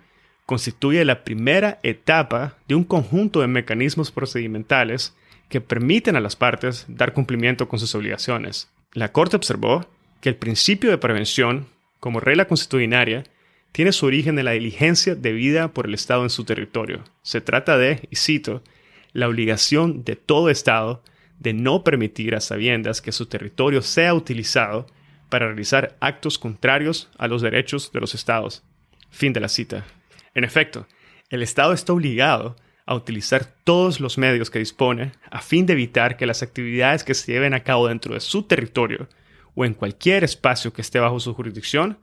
constituye 0.46 1.04
la 1.04 1.22
primera 1.22 1.78
etapa 1.82 2.56
de 2.66 2.74
un 2.74 2.84
conjunto 2.84 3.40
de 3.40 3.46
mecanismos 3.46 4.10
procedimentales 4.10 5.14
que 5.48 5.60
permiten 5.60 6.16
a 6.16 6.20
las 6.20 6.36
partes 6.36 6.86
dar 6.88 7.12
cumplimiento 7.12 7.68
con 7.68 7.78
sus 7.78 7.94
obligaciones. 7.94 8.68
La 8.92 9.12
Corte 9.12 9.36
observó 9.36 9.86
que 10.20 10.28
el 10.28 10.36
principio 10.36 10.90
de 10.90 10.98
prevención, 10.98 11.66
como 12.00 12.20
regla 12.20 12.46
constitucionaria, 12.46 13.24
tiene 13.72 13.92
su 13.92 14.06
origen 14.06 14.38
en 14.38 14.44
la 14.44 14.52
diligencia 14.52 15.14
debida 15.14 15.68
por 15.68 15.86
el 15.86 15.94
Estado 15.94 16.22
en 16.22 16.30
su 16.30 16.44
territorio. 16.44 17.04
Se 17.22 17.40
trata 17.40 17.78
de, 17.78 18.08
y 18.10 18.16
cito, 18.16 18.62
la 19.12 19.28
obligación 19.28 20.04
de 20.04 20.16
todo 20.16 20.50
Estado 20.50 21.02
de 21.38 21.54
no 21.54 21.84
permitir 21.84 22.34
a 22.34 22.40
sabiendas 22.40 23.00
que 23.00 23.12
su 23.12 23.26
territorio 23.26 23.82
sea 23.82 24.14
utilizado 24.14 24.86
para 25.28 25.46
realizar 25.46 25.96
actos 26.00 26.38
contrarios 26.38 27.08
a 27.16 27.28
los 27.28 27.42
derechos 27.42 27.92
de 27.92 28.00
los 28.00 28.14
Estados. 28.14 28.62
Fin 29.10 29.32
de 29.32 29.40
la 29.40 29.48
cita. 29.48 29.84
En 30.34 30.44
efecto, 30.44 30.86
el 31.30 31.42
Estado 31.42 31.72
está 31.72 31.92
obligado 31.92 32.56
a 32.84 32.94
utilizar 32.94 33.44
todos 33.64 34.00
los 34.00 34.18
medios 34.18 34.50
que 34.50 34.58
dispone 34.58 35.12
a 35.30 35.40
fin 35.40 35.64
de 35.64 35.72
evitar 35.74 36.16
que 36.16 36.26
las 36.26 36.42
actividades 36.42 37.04
que 37.04 37.14
se 37.14 37.32
lleven 37.32 37.54
a 37.54 37.62
cabo 37.62 37.88
dentro 37.88 38.14
de 38.14 38.20
su 38.20 38.42
territorio 38.42 39.08
o 39.54 39.64
en 39.64 39.74
cualquier 39.74 40.24
espacio 40.24 40.72
que 40.72 40.82
esté 40.82 40.98
bajo 40.98 41.20
su 41.20 41.32
jurisdicción 41.34 41.98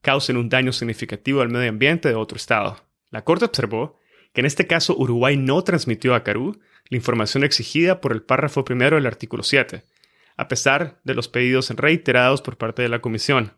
causen 0.00 0.36
un 0.36 0.48
daño 0.48 0.72
significativo 0.72 1.40
al 1.40 1.48
medio 1.48 1.68
ambiente 1.68 2.08
de 2.08 2.14
otro 2.14 2.36
Estado. 2.36 2.76
La 3.10 3.24
Corte 3.24 3.46
observó 3.46 3.97
que 4.32 4.40
en 4.40 4.46
este 4.46 4.66
caso 4.66 4.96
Uruguay 4.96 5.36
no 5.36 5.62
transmitió 5.62 6.14
a 6.14 6.22
Carú 6.22 6.58
la 6.88 6.96
información 6.96 7.44
exigida 7.44 8.00
por 8.00 8.12
el 8.12 8.22
párrafo 8.22 8.64
primero 8.64 8.96
del 8.96 9.06
artículo 9.06 9.42
7, 9.42 9.84
a 10.36 10.48
pesar 10.48 11.00
de 11.04 11.14
los 11.14 11.28
pedidos 11.28 11.70
reiterados 11.70 12.42
por 12.42 12.56
parte 12.56 12.82
de 12.82 12.88
la 12.88 13.00
Comisión 13.00 13.52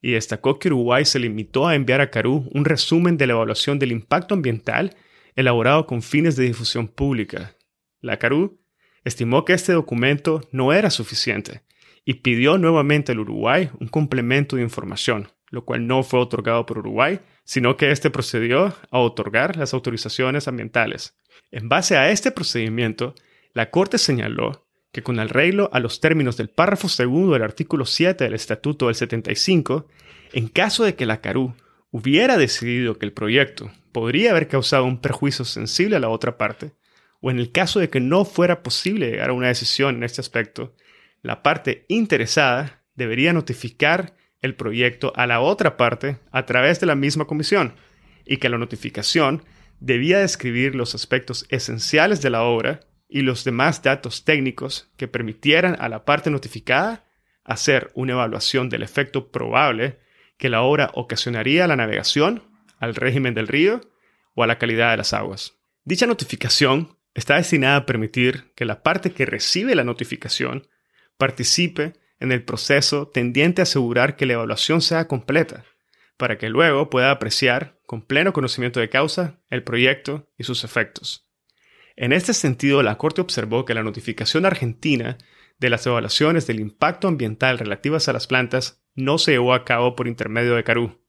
y 0.00 0.12
destacó 0.12 0.58
que 0.58 0.68
Uruguay 0.68 1.04
se 1.04 1.18
limitó 1.18 1.66
a 1.66 1.74
enviar 1.74 2.00
a 2.00 2.10
Carú 2.10 2.48
un 2.52 2.64
resumen 2.64 3.16
de 3.16 3.26
la 3.26 3.32
evaluación 3.32 3.78
del 3.78 3.92
impacto 3.92 4.34
ambiental 4.34 4.96
elaborado 5.34 5.86
con 5.86 6.02
fines 6.02 6.36
de 6.36 6.44
difusión 6.44 6.88
pública. 6.88 7.56
La 8.00 8.18
Carú 8.18 8.60
estimó 9.04 9.44
que 9.44 9.54
este 9.54 9.72
documento 9.72 10.42
no 10.52 10.72
era 10.72 10.90
suficiente 10.90 11.62
y 12.04 12.14
pidió 12.14 12.58
nuevamente 12.58 13.12
al 13.12 13.20
Uruguay 13.20 13.70
un 13.80 13.88
complemento 13.88 14.56
de 14.56 14.62
información, 14.62 15.28
lo 15.50 15.64
cual 15.64 15.86
no 15.86 16.02
fue 16.02 16.20
otorgado 16.20 16.64
por 16.64 16.78
Uruguay, 16.78 17.20
sino 17.48 17.78
que 17.78 17.90
éste 17.90 18.10
procedió 18.10 18.76
a 18.90 18.98
otorgar 18.98 19.56
las 19.56 19.72
autorizaciones 19.72 20.48
ambientales. 20.48 21.16
En 21.50 21.70
base 21.70 21.96
a 21.96 22.10
este 22.10 22.30
procedimiento, 22.30 23.14
la 23.54 23.70
Corte 23.70 23.96
señaló 23.96 24.66
que 24.92 25.02
con 25.02 25.18
arreglo 25.18 25.70
a 25.72 25.80
los 25.80 26.02
términos 26.02 26.36
del 26.36 26.50
párrafo 26.50 26.90
segundo 26.90 27.32
del 27.32 27.42
artículo 27.42 27.86
7 27.86 28.22
del 28.22 28.34
Estatuto 28.34 28.88
del 28.88 28.96
75, 28.96 29.88
en 30.34 30.48
caso 30.48 30.84
de 30.84 30.94
que 30.94 31.06
la 31.06 31.22
CARU 31.22 31.54
hubiera 31.90 32.36
decidido 32.36 32.98
que 32.98 33.06
el 33.06 33.14
proyecto 33.14 33.70
podría 33.92 34.32
haber 34.32 34.48
causado 34.48 34.84
un 34.84 35.00
perjuicio 35.00 35.46
sensible 35.46 35.96
a 35.96 36.00
la 36.00 36.10
otra 36.10 36.36
parte, 36.36 36.72
o 37.22 37.30
en 37.30 37.38
el 37.38 37.50
caso 37.50 37.80
de 37.80 37.88
que 37.88 38.00
no 38.00 38.26
fuera 38.26 38.62
posible 38.62 39.08
llegar 39.08 39.30
a 39.30 39.32
una 39.32 39.48
decisión 39.48 39.96
en 39.96 40.02
este 40.02 40.20
aspecto, 40.20 40.74
la 41.22 41.42
parte 41.42 41.86
interesada 41.88 42.82
debería 42.94 43.32
notificar 43.32 44.17
el 44.40 44.54
proyecto 44.54 45.12
a 45.16 45.26
la 45.26 45.40
otra 45.40 45.76
parte 45.76 46.18
a 46.30 46.46
través 46.46 46.80
de 46.80 46.86
la 46.86 46.94
misma 46.94 47.26
comisión, 47.26 47.74
y 48.24 48.36
que 48.36 48.48
la 48.48 48.58
notificación 48.58 49.42
debía 49.80 50.18
describir 50.18 50.74
los 50.74 50.94
aspectos 50.94 51.46
esenciales 51.48 52.20
de 52.20 52.30
la 52.30 52.42
obra 52.42 52.80
y 53.08 53.22
los 53.22 53.44
demás 53.44 53.82
datos 53.82 54.24
técnicos 54.24 54.90
que 54.96 55.08
permitieran 55.08 55.76
a 55.80 55.88
la 55.88 56.04
parte 56.04 56.30
notificada 56.30 57.04
hacer 57.44 57.90
una 57.94 58.12
evaluación 58.12 58.68
del 58.68 58.82
efecto 58.82 59.30
probable 59.32 59.98
que 60.36 60.50
la 60.50 60.62
obra 60.62 60.90
ocasionaría 60.94 61.64
a 61.64 61.68
la 61.68 61.76
navegación, 61.76 62.42
al 62.78 62.94
régimen 62.94 63.34
del 63.34 63.48
río 63.48 63.80
o 64.34 64.42
a 64.42 64.46
la 64.46 64.58
calidad 64.58 64.90
de 64.90 64.98
las 64.98 65.14
aguas. 65.14 65.54
Dicha 65.84 66.06
notificación 66.06 66.98
está 67.14 67.36
destinada 67.36 67.76
a 67.76 67.86
permitir 67.86 68.52
que 68.54 68.66
la 68.66 68.82
parte 68.82 69.12
que 69.12 69.26
recibe 69.26 69.74
la 69.74 69.84
notificación 69.84 70.68
participe 71.16 71.94
en 72.20 72.32
el 72.32 72.42
proceso 72.42 73.08
tendiente 73.08 73.62
a 73.62 73.64
asegurar 73.64 74.16
que 74.16 74.26
la 74.26 74.34
evaluación 74.34 74.80
sea 74.80 75.06
completa, 75.06 75.64
para 76.16 76.38
que 76.38 76.48
luego 76.48 76.90
pueda 76.90 77.10
apreciar 77.10 77.78
con 77.86 78.02
pleno 78.02 78.32
conocimiento 78.32 78.80
de 78.80 78.88
causa 78.88 79.40
el 79.50 79.62
proyecto 79.62 80.28
y 80.36 80.44
sus 80.44 80.64
efectos. 80.64 81.30
En 81.96 82.12
este 82.12 82.34
sentido, 82.34 82.82
la 82.82 82.98
Corte 82.98 83.20
observó 83.20 83.64
que 83.64 83.74
la 83.74 83.82
notificación 83.82 84.46
argentina 84.46 85.18
de 85.58 85.70
las 85.70 85.86
evaluaciones 85.86 86.46
del 86.46 86.60
impacto 86.60 87.08
ambiental 87.08 87.58
relativas 87.58 88.08
a 88.08 88.12
las 88.12 88.26
plantas 88.26 88.82
no 88.94 89.18
se 89.18 89.32
llevó 89.32 89.54
a 89.54 89.64
cabo 89.64 89.96
por 89.96 90.06
intermedio 90.06 90.54
de 90.54 90.64
Carú, 90.64 91.00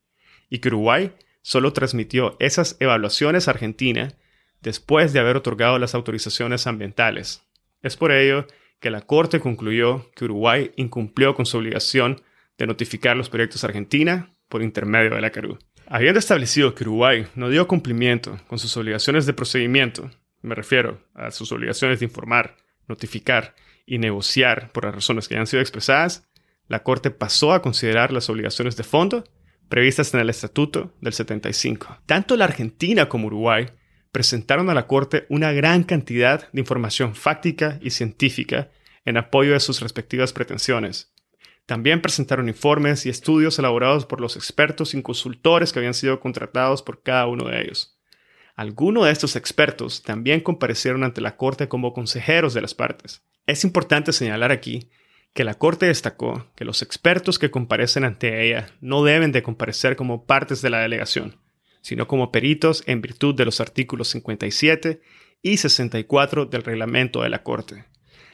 y 0.49 0.59
que 0.59 0.69
Uruguay 0.69 1.13
solo 1.41 1.73
transmitió 1.73 2.35
esas 2.39 2.77
evaluaciones 2.79 3.47
a 3.47 3.51
Argentina 3.51 4.13
después 4.61 5.13
de 5.13 5.19
haber 5.19 5.37
otorgado 5.37 5.79
las 5.79 5.95
autorizaciones 5.95 6.67
ambientales. 6.67 7.43
Es 7.81 7.95
por 7.95 8.11
ello 8.11 8.45
que 8.79 8.89
la 8.89 9.01
Corte 9.01 9.39
concluyó 9.39 10.09
que 10.15 10.25
Uruguay 10.25 10.71
incumplió 10.75 11.35
con 11.35 11.45
su 11.45 11.57
obligación 11.57 12.21
de 12.57 12.67
notificar 12.67 13.17
los 13.17 13.29
proyectos 13.29 13.63
a 13.63 13.67
Argentina 13.67 14.33
por 14.47 14.61
intermedio 14.61 15.15
de 15.15 15.21
la 15.21 15.31
Carú. 15.31 15.57
Habiendo 15.87 16.19
establecido 16.19 16.75
que 16.75 16.83
Uruguay 16.83 17.27
no 17.35 17.49
dio 17.49 17.67
cumplimiento 17.67 18.39
con 18.47 18.59
sus 18.59 18.75
obligaciones 18.77 19.25
de 19.25 19.33
procedimiento 19.33 20.09
me 20.41 20.55
refiero 20.55 21.01
a 21.13 21.31
sus 21.31 21.51
obligaciones 21.51 21.99
de 21.99 22.05
informar, 22.05 22.55
notificar 22.87 23.55
y 23.85 23.97
negociar 23.97 24.71
por 24.71 24.85
las 24.85 24.95
razones 24.95 25.27
que 25.27 25.35
hayan 25.35 25.47
sido 25.47 25.61
expresadas, 25.61 26.27
la 26.67 26.83
Corte 26.83 27.11
pasó 27.11 27.53
a 27.53 27.61
considerar 27.61 28.11
las 28.11 28.29
obligaciones 28.29 28.75
de 28.77 28.83
fondo 28.83 29.23
previstas 29.67 30.13
en 30.13 30.19
el 30.19 30.29
Estatuto 30.29 30.93
del 31.01 31.13
75. 31.13 31.99
Tanto 32.05 32.35
la 32.37 32.45
Argentina 32.45 33.09
como 33.09 33.27
Uruguay 33.27 33.67
presentaron 34.11 34.69
a 34.69 34.73
la 34.73 34.87
Corte 34.87 35.25
una 35.29 35.51
gran 35.51 35.83
cantidad 35.83 36.51
de 36.51 36.59
información 36.59 37.15
fáctica 37.15 37.79
y 37.81 37.91
científica 37.91 38.71
en 39.05 39.17
apoyo 39.17 39.53
de 39.53 39.59
sus 39.59 39.81
respectivas 39.81 40.33
pretensiones. 40.33 41.13
También 41.65 42.01
presentaron 42.01 42.49
informes 42.49 43.05
y 43.05 43.09
estudios 43.09 43.59
elaborados 43.59 44.05
por 44.05 44.21
los 44.21 44.35
expertos 44.35 44.93
y 44.93 45.01
consultores 45.01 45.71
que 45.71 45.79
habían 45.79 45.93
sido 45.93 46.19
contratados 46.19 46.81
por 46.81 47.03
cada 47.03 47.27
uno 47.27 47.47
de 47.47 47.61
ellos. 47.61 47.99
Algunos 48.55 49.05
de 49.05 49.11
estos 49.11 49.35
expertos 49.35 50.01
también 50.03 50.41
comparecieron 50.41 51.03
ante 51.03 51.21
la 51.21 51.37
Corte 51.37 51.67
como 51.67 51.93
consejeros 51.93 52.53
de 52.53 52.61
las 52.61 52.73
partes. 52.73 53.23
Es 53.45 53.63
importante 53.63 54.11
señalar 54.11 54.51
aquí 54.51 54.89
que 55.33 55.43
la 55.43 55.53
Corte 55.53 55.85
destacó 55.85 56.47
que 56.55 56.65
los 56.65 56.81
expertos 56.81 57.39
que 57.39 57.51
comparecen 57.51 58.03
ante 58.03 58.45
ella 58.45 58.71
no 58.81 59.03
deben 59.03 59.31
de 59.31 59.43
comparecer 59.43 59.95
como 59.95 60.25
partes 60.25 60.61
de 60.61 60.71
la 60.71 60.79
delegación, 60.79 61.39
sino 61.81 62.07
como 62.07 62.31
peritos 62.31 62.83
en 62.85 63.01
virtud 63.01 63.35
de 63.35 63.45
los 63.45 63.61
artículos 63.61 64.09
57 64.09 65.01
y 65.41 65.57
64 65.57 66.45
del 66.45 66.63
reglamento 66.63 67.21
de 67.21 67.29
la 67.29 67.43
Corte. 67.43 67.85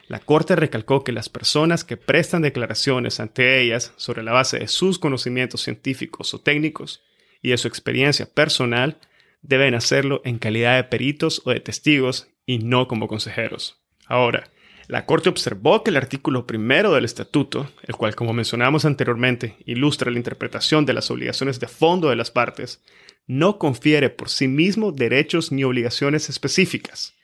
La 0.08 0.20
Corte 0.20 0.54
recalcó 0.54 1.02
que 1.02 1.12
las 1.12 1.28
personas 1.28 1.84
que 1.84 1.96
prestan 1.96 2.42
declaraciones 2.42 3.18
ante 3.18 3.60
ellas 3.60 3.92
sobre 3.96 4.22
la 4.22 4.32
base 4.32 4.58
de 4.58 4.68
sus 4.68 4.98
conocimientos 4.98 5.62
científicos 5.62 6.32
o 6.32 6.40
técnicos 6.40 7.02
y 7.42 7.50
de 7.50 7.58
su 7.58 7.66
experiencia 7.66 8.26
personal 8.26 8.98
deben 9.42 9.74
hacerlo 9.74 10.22
en 10.24 10.38
calidad 10.38 10.76
de 10.76 10.84
peritos 10.84 11.42
o 11.44 11.50
de 11.50 11.60
testigos 11.60 12.28
y 12.46 12.58
no 12.58 12.86
como 12.86 13.08
consejeros. 13.08 13.80
Ahora, 14.06 14.50
la 14.88 15.04
Corte 15.04 15.28
observó 15.28 15.82
que 15.82 15.90
el 15.90 15.96
artículo 15.96 16.46
primero 16.46 16.92
del 16.92 17.04
estatuto, 17.04 17.68
el 17.82 17.96
cual 17.96 18.14
como 18.14 18.32
mencionamos 18.32 18.84
anteriormente 18.84 19.56
ilustra 19.66 20.12
la 20.12 20.18
interpretación 20.18 20.86
de 20.86 20.92
las 20.92 21.10
obligaciones 21.10 21.58
de 21.58 21.66
fondo 21.66 22.08
de 22.08 22.16
las 22.16 22.30
partes, 22.30 22.80
no 23.26 23.58
confiere 23.58 24.10
por 24.10 24.28
sí 24.28 24.48
mismo 24.48 24.92
derechos 24.92 25.52
ni 25.52 25.64
obligaciones 25.64 26.28
específicas. 26.28 27.14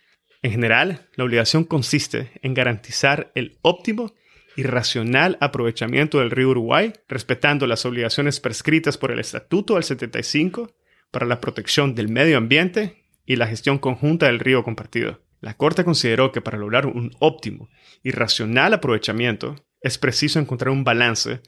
En 0.43 0.51
general, 0.51 1.09
la 1.15 1.25
obligación 1.25 1.65
consiste 1.65 2.33
en 2.43 2.55
garantizar 2.55 3.31
el 3.35 3.59
óptimo 3.63 4.13
y 4.57 4.65
racional 4.65 5.39
aprovechamiento 5.41 6.19
del 6.19 6.31
río 6.31 6.51
Uruguay, 6.51 6.93
respetando 7.09 7.67
las 7.67 7.87
obligaciones 7.87 8.41
prescritas 8.41 8.99
por 8.99 9.13
el 9.13 9.21
Estatuto 9.21 9.75
del 9.75 9.85
75 9.85 10.75
para 11.11 11.27
la 11.27 11.41
protección 11.41 11.95
del 11.95 12.09
medio 12.09 12.39
ambiente 12.39 13.05
y 13.25 13.37
la 13.37 13.47
gestión 13.47 13.79
conjunta 13.79 14.27
del 14.27 14.41
río 14.41 14.65
compartido. 14.65 15.21
La 15.41 15.57
Corte 15.57 15.85
consideró 15.85 16.33
que 16.33 16.41
para 16.41 16.59
lograr 16.59 16.87
un 16.87 17.15
óptimo 17.19 17.69
y 18.03 18.11
racional 18.11 18.75
aprovechamiento 18.75 19.57
es 19.81 19.99
preciso 19.99 20.39
encontrar 20.39 20.71
un 20.71 20.85
balance 20.85 21.41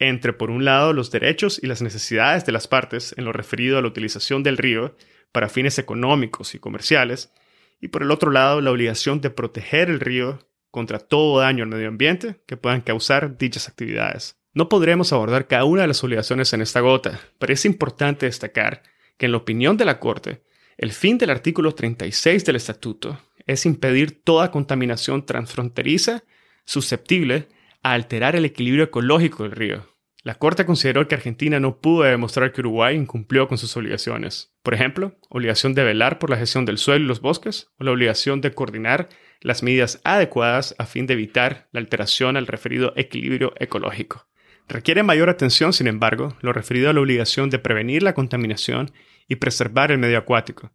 entre, 0.00 0.32
por 0.32 0.50
un 0.50 0.64
lado, 0.64 0.92
los 0.92 1.10
derechos 1.10 1.60
y 1.62 1.66
las 1.66 1.82
necesidades 1.82 2.44
de 2.44 2.52
las 2.52 2.66
partes 2.66 3.14
en 3.16 3.24
lo 3.24 3.32
referido 3.32 3.78
a 3.78 3.82
la 3.82 3.88
utilización 3.88 4.42
del 4.42 4.56
río 4.56 4.96
para 5.30 5.48
fines 5.48 5.78
económicos 5.78 6.54
y 6.54 6.58
comerciales, 6.58 7.32
y 7.80 7.88
por 7.88 8.02
el 8.02 8.10
otro 8.10 8.30
lado 8.30 8.60
la 8.60 8.70
obligación 8.70 9.20
de 9.20 9.30
proteger 9.30 9.88
el 9.90 10.00
río 10.00 10.40
contra 10.70 10.98
todo 10.98 11.38
daño 11.40 11.64
al 11.64 11.70
medio 11.70 11.88
ambiente 11.88 12.40
que 12.46 12.56
puedan 12.56 12.80
causar 12.80 13.36
dichas 13.38 13.68
actividades. 13.68 14.36
No 14.52 14.68
podremos 14.68 15.12
abordar 15.12 15.46
cada 15.46 15.64
una 15.64 15.82
de 15.82 15.88
las 15.88 16.02
obligaciones 16.02 16.52
en 16.52 16.62
esta 16.62 16.80
gota, 16.80 17.20
pero 17.38 17.52
es 17.52 17.64
importante 17.64 18.26
destacar 18.26 18.82
que 19.16 19.26
en 19.26 19.32
la 19.32 19.38
opinión 19.38 19.76
de 19.76 19.84
la 19.84 20.00
Corte, 20.00 20.42
el 20.78 20.92
fin 20.92 21.18
del 21.18 21.30
artículo 21.30 21.72
36 21.72 22.44
del 22.44 22.56
Estatuto 22.56 23.20
es 23.46 23.66
impedir 23.66 24.22
toda 24.22 24.50
contaminación 24.50 25.26
transfronteriza 25.26 26.24
susceptible 26.64 27.48
a 27.82 27.92
alterar 27.92 28.36
el 28.36 28.44
equilibrio 28.44 28.84
ecológico 28.84 29.44
del 29.44 29.52
río. 29.52 29.86
La 30.22 30.34
Corte 30.34 30.66
consideró 30.66 31.08
que 31.08 31.14
Argentina 31.14 31.60
no 31.60 31.78
pudo 31.80 32.02
demostrar 32.02 32.52
que 32.52 32.60
Uruguay 32.60 32.94
incumplió 32.94 33.48
con 33.48 33.56
sus 33.56 33.74
obligaciones. 33.76 34.54
Por 34.62 34.74
ejemplo, 34.74 35.16
obligación 35.30 35.72
de 35.74 35.82
velar 35.82 36.18
por 36.18 36.28
la 36.28 36.36
gestión 36.36 36.66
del 36.66 36.76
suelo 36.76 37.04
y 37.04 37.08
los 37.08 37.22
bosques, 37.22 37.68
o 37.78 37.84
la 37.84 37.92
obligación 37.92 38.42
de 38.42 38.52
coordinar 38.52 39.08
las 39.40 39.62
medidas 39.62 40.00
adecuadas 40.04 40.74
a 40.78 40.84
fin 40.84 41.06
de 41.06 41.14
evitar 41.14 41.68
la 41.72 41.80
alteración 41.80 42.36
al 42.36 42.46
referido 42.46 42.92
equilibrio 42.96 43.54
ecológico. 43.58 44.26
Requiere 44.68 45.02
mayor 45.02 45.30
atención, 45.30 45.72
sin 45.72 45.86
embargo, 45.86 46.36
lo 46.42 46.52
referido 46.52 46.90
a 46.90 46.92
la 46.92 47.00
obligación 47.00 47.48
de 47.48 47.58
prevenir 47.58 48.02
la 48.02 48.14
contaminación 48.14 48.92
y 49.26 49.36
preservar 49.36 49.90
el 49.90 49.98
medio 49.98 50.18
acuático. 50.18 50.70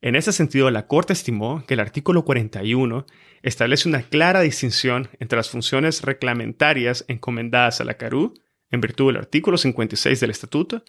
En 0.00 0.14
ese 0.14 0.32
sentido, 0.32 0.70
la 0.70 0.86
Corte 0.86 1.12
estimó 1.12 1.64
que 1.66 1.74
el 1.74 1.80
artículo 1.80 2.24
41 2.24 3.06
establece 3.42 3.88
una 3.88 4.02
clara 4.02 4.40
distinción 4.40 5.08
entre 5.18 5.36
las 5.36 5.50
funciones 5.50 6.02
reglamentarias 6.02 7.04
encomendadas 7.08 7.80
a 7.80 7.84
la 7.84 7.94
CARU, 7.94 8.34
en 8.70 8.80
virtud 8.80 9.06
del 9.06 9.16
artículo 9.16 9.56
56 9.56 10.20
del 10.20 10.30
Estatuto, 10.30 10.84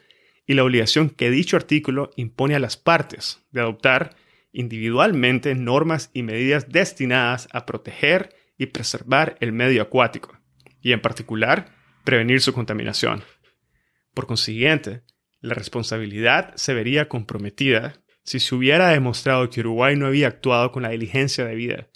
y 0.45 0.53
la 0.53 0.63
obligación 0.63 1.09
que 1.09 1.29
dicho 1.29 1.55
artículo 1.55 2.11
impone 2.15 2.55
a 2.55 2.59
las 2.59 2.77
partes 2.77 3.45
de 3.51 3.61
adoptar 3.61 4.15
individualmente 4.51 5.53
normas 5.55 6.09
y 6.13 6.23
medidas 6.23 6.69
destinadas 6.69 7.47
a 7.51 7.65
proteger 7.65 8.35
y 8.57 8.67
preservar 8.67 9.37
el 9.39 9.51
medio 9.51 9.81
acuático, 9.81 10.37
y 10.81 10.93
en 10.93 11.01
particular 11.01 11.75
prevenir 12.03 12.41
su 12.41 12.53
contaminación. 12.53 13.23
Por 14.13 14.25
consiguiente, 14.25 15.03
la 15.41 15.53
responsabilidad 15.53 16.55
se 16.55 16.73
vería 16.73 17.07
comprometida 17.07 18.01
si 18.27 18.41
se 18.41 18.53
hubiera 18.53 18.89
demostrado 18.89 19.49
que 19.49 19.61
Uruguay 19.61 19.95
no 19.95 20.05
había 20.05 20.27
actuado 20.27 20.73
con 20.73 20.83
la 20.83 20.89
diligencia 20.89 21.45
debida, 21.45 21.87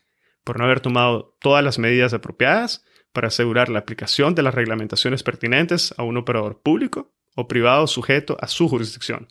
por 0.46 0.58
no 0.58 0.64
haber 0.64 0.80
tomado 0.80 1.38
todas 1.42 1.62
las 1.62 1.78
medidas 1.78 2.14
apropiadas 2.14 2.86
para 3.12 3.28
asegurar 3.28 3.68
la 3.68 3.80
aplicación 3.80 4.34
de 4.34 4.42
las 4.42 4.56
reglamentaciones 4.56 5.24
pertinentes 5.24 5.94
a 5.98 6.04
un 6.04 6.16
operador 6.16 6.62
público 6.62 7.14
o 7.36 7.50
privado 7.50 7.86
sujeto 7.86 8.38
a 8.40 8.48
su 8.48 8.70
jurisdicción. 8.70 9.28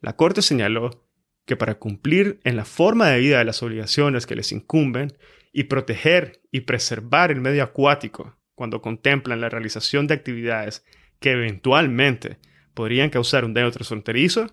La 0.00 0.16
Corte 0.16 0.42
señaló 0.42 1.06
que 1.46 1.56
para 1.56 1.76
cumplir 1.78 2.40
en 2.42 2.56
la 2.56 2.64
forma 2.64 3.08
de 3.10 3.20
vida 3.20 3.38
de 3.38 3.44
las 3.44 3.62
obligaciones 3.62 4.26
que 4.26 4.34
les 4.34 4.50
incumben 4.50 5.16
y 5.52 5.64
proteger 5.64 6.42
y 6.50 6.62
preservar 6.62 7.30
el 7.30 7.40
medio 7.40 7.62
acuático 7.62 8.36
cuando 8.56 8.82
contemplan 8.82 9.40
la 9.40 9.50
realización 9.50 10.08
de 10.08 10.14
actividades 10.14 10.84
que 11.20 11.30
eventualmente 11.30 12.38
podrían 12.74 13.08
causar 13.08 13.44
un 13.44 13.54
daño 13.54 13.70
transfronterizo, 13.70 14.48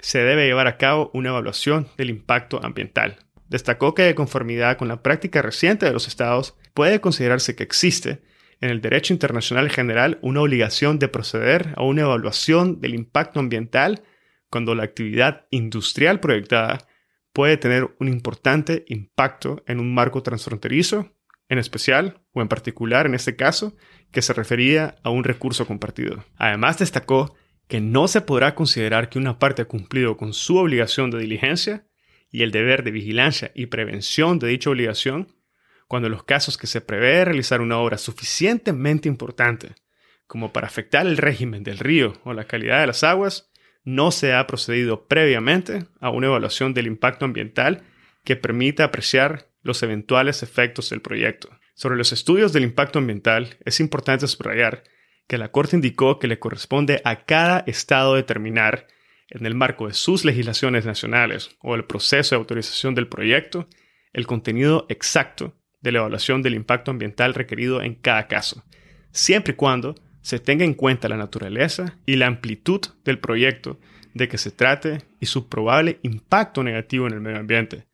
se 0.00 0.22
debe 0.22 0.46
llevar 0.46 0.66
a 0.66 0.76
cabo 0.76 1.10
una 1.14 1.30
evaluación 1.30 1.88
del 1.96 2.10
impacto 2.10 2.60
ambiental. 2.64 3.18
Destacó 3.48 3.94
que 3.94 4.02
de 4.02 4.14
conformidad 4.14 4.76
con 4.76 4.88
la 4.88 5.02
práctica 5.02 5.42
reciente 5.42 5.86
de 5.86 5.92
los 5.92 6.06
estados, 6.08 6.56
puede 6.74 7.00
considerarse 7.00 7.56
que 7.56 7.64
existe 7.64 8.22
en 8.60 8.70
el 8.70 8.80
derecho 8.80 9.12
internacional 9.12 9.70
general 9.70 10.18
una 10.22 10.42
obligación 10.42 10.98
de 10.98 11.08
proceder 11.08 11.74
a 11.76 11.82
una 11.82 12.02
evaluación 12.02 12.80
del 12.80 12.94
impacto 12.94 13.40
ambiental 13.40 14.02
cuando 14.50 14.74
la 14.74 14.84
actividad 14.84 15.46
industrial 15.50 16.20
proyectada 16.20 16.78
puede 17.32 17.56
tener 17.56 17.94
un 17.98 18.08
importante 18.08 18.84
impacto 18.88 19.62
en 19.66 19.80
un 19.80 19.94
marco 19.94 20.22
transfronterizo 20.22 21.10
en 21.48 21.58
especial, 21.58 22.22
o 22.32 22.42
en 22.42 22.48
particular 22.48 23.06
en 23.06 23.14
este 23.14 23.34
caso, 23.34 23.76
que 24.12 24.22
se 24.22 24.32
refería 24.32 24.94
a 25.02 25.10
un 25.10 25.24
recurso 25.24 25.66
compartido. 25.66 26.24
Además 26.36 26.78
destacó 26.78 27.34
que 27.70 27.80
no 27.80 28.08
se 28.08 28.20
podrá 28.20 28.56
considerar 28.56 29.08
que 29.08 29.20
una 29.20 29.38
parte 29.38 29.62
ha 29.62 29.64
cumplido 29.66 30.16
con 30.16 30.34
su 30.34 30.56
obligación 30.56 31.12
de 31.12 31.20
diligencia 31.20 31.86
y 32.28 32.42
el 32.42 32.50
deber 32.50 32.82
de 32.82 32.90
vigilancia 32.90 33.52
y 33.54 33.66
prevención 33.66 34.40
de 34.40 34.48
dicha 34.48 34.70
obligación 34.70 35.36
cuando 35.86 36.08
los 36.08 36.24
casos 36.24 36.58
que 36.58 36.66
se 36.66 36.80
prevé 36.80 37.24
realizar 37.24 37.60
una 37.60 37.78
obra 37.78 37.96
suficientemente 37.96 39.08
importante 39.08 39.76
como 40.26 40.52
para 40.52 40.66
afectar 40.66 41.06
el 41.06 41.16
régimen 41.16 41.62
del 41.62 41.78
río 41.78 42.14
o 42.24 42.32
la 42.32 42.44
calidad 42.44 42.80
de 42.80 42.88
las 42.88 43.04
aguas, 43.04 43.52
no 43.84 44.10
se 44.10 44.34
ha 44.34 44.48
procedido 44.48 45.06
previamente 45.06 45.86
a 46.00 46.10
una 46.10 46.26
evaluación 46.26 46.74
del 46.74 46.88
impacto 46.88 47.24
ambiental 47.24 47.84
que 48.24 48.34
permita 48.34 48.82
apreciar 48.82 49.48
los 49.62 49.80
eventuales 49.84 50.42
efectos 50.42 50.90
del 50.90 51.02
proyecto. 51.02 51.48
Sobre 51.74 51.96
los 51.96 52.10
estudios 52.12 52.52
del 52.52 52.64
impacto 52.64 52.98
ambiental, 52.98 53.56
es 53.64 53.78
importante 53.78 54.26
subrayar 54.26 54.82
que 55.30 55.38
la 55.38 55.52
Corte 55.52 55.76
indicó 55.76 56.18
que 56.18 56.26
le 56.26 56.40
corresponde 56.40 57.02
a 57.04 57.24
cada 57.24 57.60
Estado 57.68 58.16
determinar, 58.16 58.88
en 59.28 59.46
el 59.46 59.54
marco 59.54 59.86
de 59.86 59.94
sus 59.94 60.24
legislaciones 60.24 60.84
nacionales 60.84 61.56
o 61.62 61.76
el 61.76 61.84
proceso 61.84 62.34
de 62.34 62.40
autorización 62.40 62.96
del 62.96 63.06
proyecto, 63.06 63.68
el 64.12 64.26
contenido 64.26 64.86
exacto 64.88 65.54
de 65.82 65.92
la 65.92 66.00
evaluación 66.00 66.42
del 66.42 66.54
impacto 66.54 66.90
ambiental 66.90 67.34
requerido 67.34 67.80
en 67.80 67.94
cada 67.94 68.26
caso, 68.26 68.64
siempre 69.12 69.52
y 69.52 69.56
cuando 69.56 69.94
se 70.20 70.40
tenga 70.40 70.64
en 70.64 70.74
cuenta 70.74 71.08
la 71.08 71.16
naturaleza 71.16 71.96
y 72.06 72.16
la 72.16 72.26
amplitud 72.26 72.80
del 73.04 73.20
proyecto 73.20 73.78
de 74.14 74.26
que 74.26 74.36
se 74.36 74.50
trate 74.50 74.98
y 75.20 75.26
su 75.26 75.48
probable 75.48 76.00
impacto 76.02 76.64
negativo 76.64 77.06
en 77.06 77.12
el 77.12 77.20
medio 77.20 77.38
ambiente, 77.38 77.86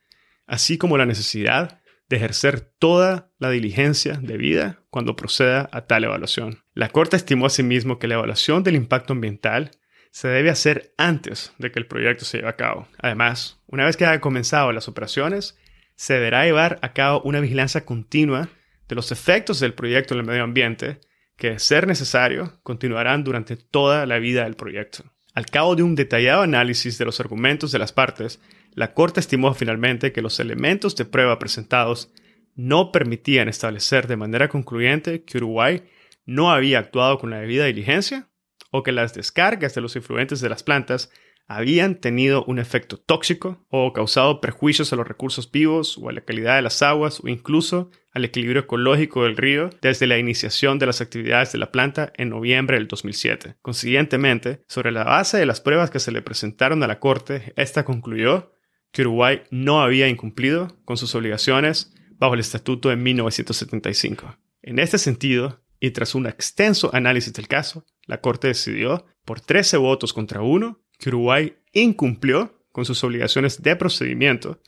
así 0.47 0.79
como 0.79 0.97
la 0.97 1.05
necesidad 1.05 1.83
de 2.09 2.17
ejercer 2.17 2.63
toda 2.79 3.31
la 3.39 3.51
diligencia 3.51 4.15
debida 4.23 4.87
cuando 4.89 5.17
proceda 5.17 5.69
a 5.71 5.85
tal 5.85 6.05
evaluación. 6.05 6.66
La 6.77 6.91
Corte 6.91 7.17
estimó 7.17 7.47
asimismo 7.47 7.99
que 7.99 8.07
la 8.07 8.17
evaluación 8.17 8.63
del 8.63 8.75
impacto 8.75 9.15
ambiental 9.15 9.71
se 10.11 10.29
debe 10.29 10.51
hacer 10.51 10.93
antes 10.99 11.55
de 11.57 11.73
que 11.73 11.79
el 11.79 11.87
proyecto 11.87 12.27
se 12.27 12.37
lleve 12.37 12.51
a 12.51 12.57
cabo. 12.57 12.87
Además, 12.99 13.63
una 13.67 13.87
vez 13.87 13.97
que 13.97 14.05
hayan 14.05 14.21
comenzado 14.21 14.71
las 14.73 14.87
operaciones, 14.87 15.59
se 15.95 16.13
deberá 16.13 16.45
llevar 16.45 16.79
a 16.83 16.93
cabo 16.93 17.23
una 17.23 17.41
vigilancia 17.41 17.87
continua 17.87 18.51
de 18.89 18.95
los 18.95 19.11
efectos 19.11 19.59
del 19.59 19.73
proyecto 19.73 20.13
en 20.13 20.21
el 20.21 20.27
medio 20.27 20.45
ambiente, 20.45 21.01
que, 21.39 21.53
de 21.53 21.61
ser 21.61 21.87
necesario, 21.87 22.61
continuarán 22.63 23.25
durante 23.25 23.57
toda 23.57 24.05
la 24.05 24.19
vida 24.19 24.45
del 24.45 24.57
proyecto. 24.57 25.03
Al 25.33 25.47
cabo 25.47 25.77
de 25.77 25.83
un 25.83 25.95
detallado 25.95 26.43
análisis 26.43 26.99
de 26.99 27.07
los 27.07 27.21
argumentos 27.21 27.73
de 27.73 27.79
las 27.79 27.95
partes, 27.95 28.39
la 28.75 28.93
Corte 28.93 29.21
estimó 29.21 29.55
finalmente 29.55 30.13
que 30.13 30.21
los 30.21 30.41
elementos 30.41 30.95
de 30.95 31.07
prueba 31.07 31.39
presentados 31.39 32.13
no 32.55 32.93
permitían 32.93 33.49
establecer 33.49 34.07
de 34.09 34.19
manera 34.19 34.49
concluyente 34.49 35.25
que 35.25 35.39
Uruguay 35.39 35.83
no 36.27 36.51
había 36.51 36.81
actuado 36.81 37.19
con 37.19 37.31
la 37.31 37.41
debida 37.41 37.65
diligencia 37.65 38.29
o 38.71 38.83
que 38.83 38.93
las 38.93 39.15
descargas 39.15 39.75
de 39.75 39.81
los 39.81 39.97
influentes 39.97 40.41
de 40.41 40.49
las 40.49 40.63
plantas 40.63 41.11
habían 41.49 42.01
tenido 42.01 42.45
un 42.45 42.59
efecto 42.59 42.97
tóxico 42.97 43.65
o 43.71 43.93
causado 43.93 44.41
perjuicios 44.41 44.93
a 44.93 44.97
los 44.97 45.07
recursos 45.07 45.51
vivos 45.51 45.97
o 45.97 46.09
a 46.09 46.13
la 46.13 46.23
calidad 46.23 46.57
de 46.57 46.63
las 46.63 46.83
aguas 46.83 47.21
o 47.23 47.29
incluso 47.29 47.91
al 48.13 48.25
equilibrio 48.25 48.63
ecológico 48.63 49.23
del 49.23 49.37
río 49.37 49.71
desde 49.81 50.09
la 50.09 50.19
iniciación 50.19 50.79
de 50.79 50.87
las 50.87 51.01
actividades 51.01 51.53
de 51.53 51.59
la 51.59 51.71
planta 51.71 52.13
en 52.17 52.31
noviembre 52.31 52.77
del 52.77 52.89
2007. 52.89 53.57
Consiguientemente, 53.63 54.65
sobre 54.67 54.91
la 54.91 55.05
base 55.05 55.39
de 55.39 55.47
las 55.47 55.61
pruebas 55.61 55.91
que 55.91 56.01
se 56.01 56.11
le 56.11 56.23
presentaron 56.23 56.83
a 56.83 56.89
la 56.89 56.99
Corte, 56.99 57.53
esta 57.57 57.85
concluyó 57.85 58.53
que 58.91 59.03
Uruguay 59.03 59.43
no 59.51 59.83
había 59.83 60.09
incumplido 60.09 60.77
con 60.85 60.97
sus 60.97 61.15
obligaciones 61.15 61.95
bajo 62.19 62.35
el 62.35 62.41
Estatuto 62.41 62.89
de 62.89 62.97
1975. 62.97 64.37
En 64.63 64.79
este 64.79 64.99
sentido, 64.99 65.61
y 65.81 65.91
tras 65.91 66.15
un 66.15 66.27
extenso 66.27 66.91
análisis 66.95 67.33
del 67.33 67.49
caso, 67.49 67.85
la 68.07 68.21
Corte 68.21 68.49
decidió, 68.49 69.07
por 69.25 69.41
13 69.41 69.77
votos 69.77 70.13
contra 70.13 70.43
uno, 70.43 70.81
que 70.99 71.11
Uruguay 71.11 71.57
incumplió 71.73 72.63
con 72.73 72.85
sus 72.85 73.03
obligaciones 73.05 73.63
de 73.63 73.77
procedimiento 73.77 74.61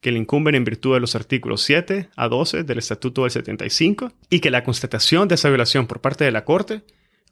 que 0.00 0.12
le 0.12 0.18
incumben 0.18 0.54
en 0.54 0.64
virtud 0.64 0.94
de 0.94 1.00
los 1.00 1.14
artículos 1.14 1.62
7 1.62 2.08
a 2.16 2.28
12 2.28 2.64
del 2.64 2.78
Estatuto 2.78 3.22
del 3.22 3.30
75 3.30 4.12
y 4.30 4.40
que 4.40 4.50
la 4.50 4.64
constatación 4.64 5.28
de 5.28 5.34
esa 5.34 5.48
violación 5.48 5.86
por 5.86 6.00
parte 6.00 6.24
de 6.24 6.32
la 6.32 6.44
Corte 6.44 6.82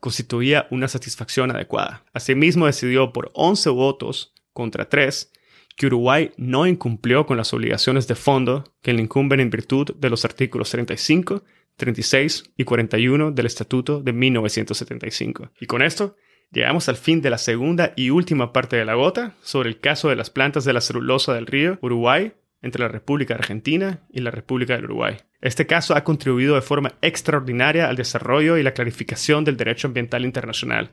constituía 0.01 0.69
una 0.71 0.87
satisfacción 0.87 1.51
adecuada. 1.51 2.05
Asimismo, 2.13 2.67
decidió 2.67 3.13
por 3.13 3.31
11 3.35 3.71
votos 3.71 4.35
contra 4.53 4.89
3 4.89 5.33
que 5.79 5.87
Uruguay 5.87 6.33
no 6.37 6.67
incumplió 6.67 7.25
con 7.25 7.39
las 7.39 7.55
obligaciones 7.55 8.07
de 8.09 8.17
fondo 8.17 8.65
que 8.83 8.93
le 8.93 9.01
incumben 9.01 9.41
en 9.41 9.49
virtud 9.49 9.95
de 9.97 10.11
los 10.11 10.25
artículos 10.25 10.71
35, 10.71 11.45
36 11.77 12.53
y 12.57 12.65
41 12.65 13.31
del 13.31 13.47
Estatuto 13.47 14.03
de 14.03 14.13
1975. 14.13 15.53
Y 15.61 15.67
con 15.67 15.81
esto, 15.81 16.17
Llegamos 16.51 16.89
al 16.89 16.97
fin 16.97 17.21
de 17.21 17.29
la 17.29 17.37
segunda 17.37 17.93
y 17.95 18.09
última 18.09 18.55
parte 18.55 18.77
de 18.77 18.87
la 18.87 18.95
gota 18.95 19.35
sobre 19.43 19.69
el 19.69 19.81
caso 19.81 20.09
de 20.09 20.17
las 20.17 20.31
plantas 20.31 20.65
de 20.65 20.73
la 20.73 20.81
celulosa 20.81 21.35
del 21.35 21.47
río 21.47 21.79
Uruguay 21.83 22.33
entre 22.63 22.83
la 22.83 22.89
República 22.89 23.35
Argentina 23.35 24.01
y 24.11 24.21
la 24.21 24.31
República 24.31 24.75
del 24.75 24.87
Uruguay. 24.87 25.19
Este 25.43 25.67
caso 25.67 25.95
ha 25.95 26.05
contribuido 26.05 26.55
de 26.55 26.63
forma 26.63 26.95
extraordinaria 27.03 27.89
al 27.89 27.97
desarrollo 27.97 28.57
y 28.57 28.63
la 28.63 28.73
clarificación 28.73 29.45
del 29.45 29.59
derecho 29.59 29.89
ambiental 29.89 30.25
internacional, 30.25 30.91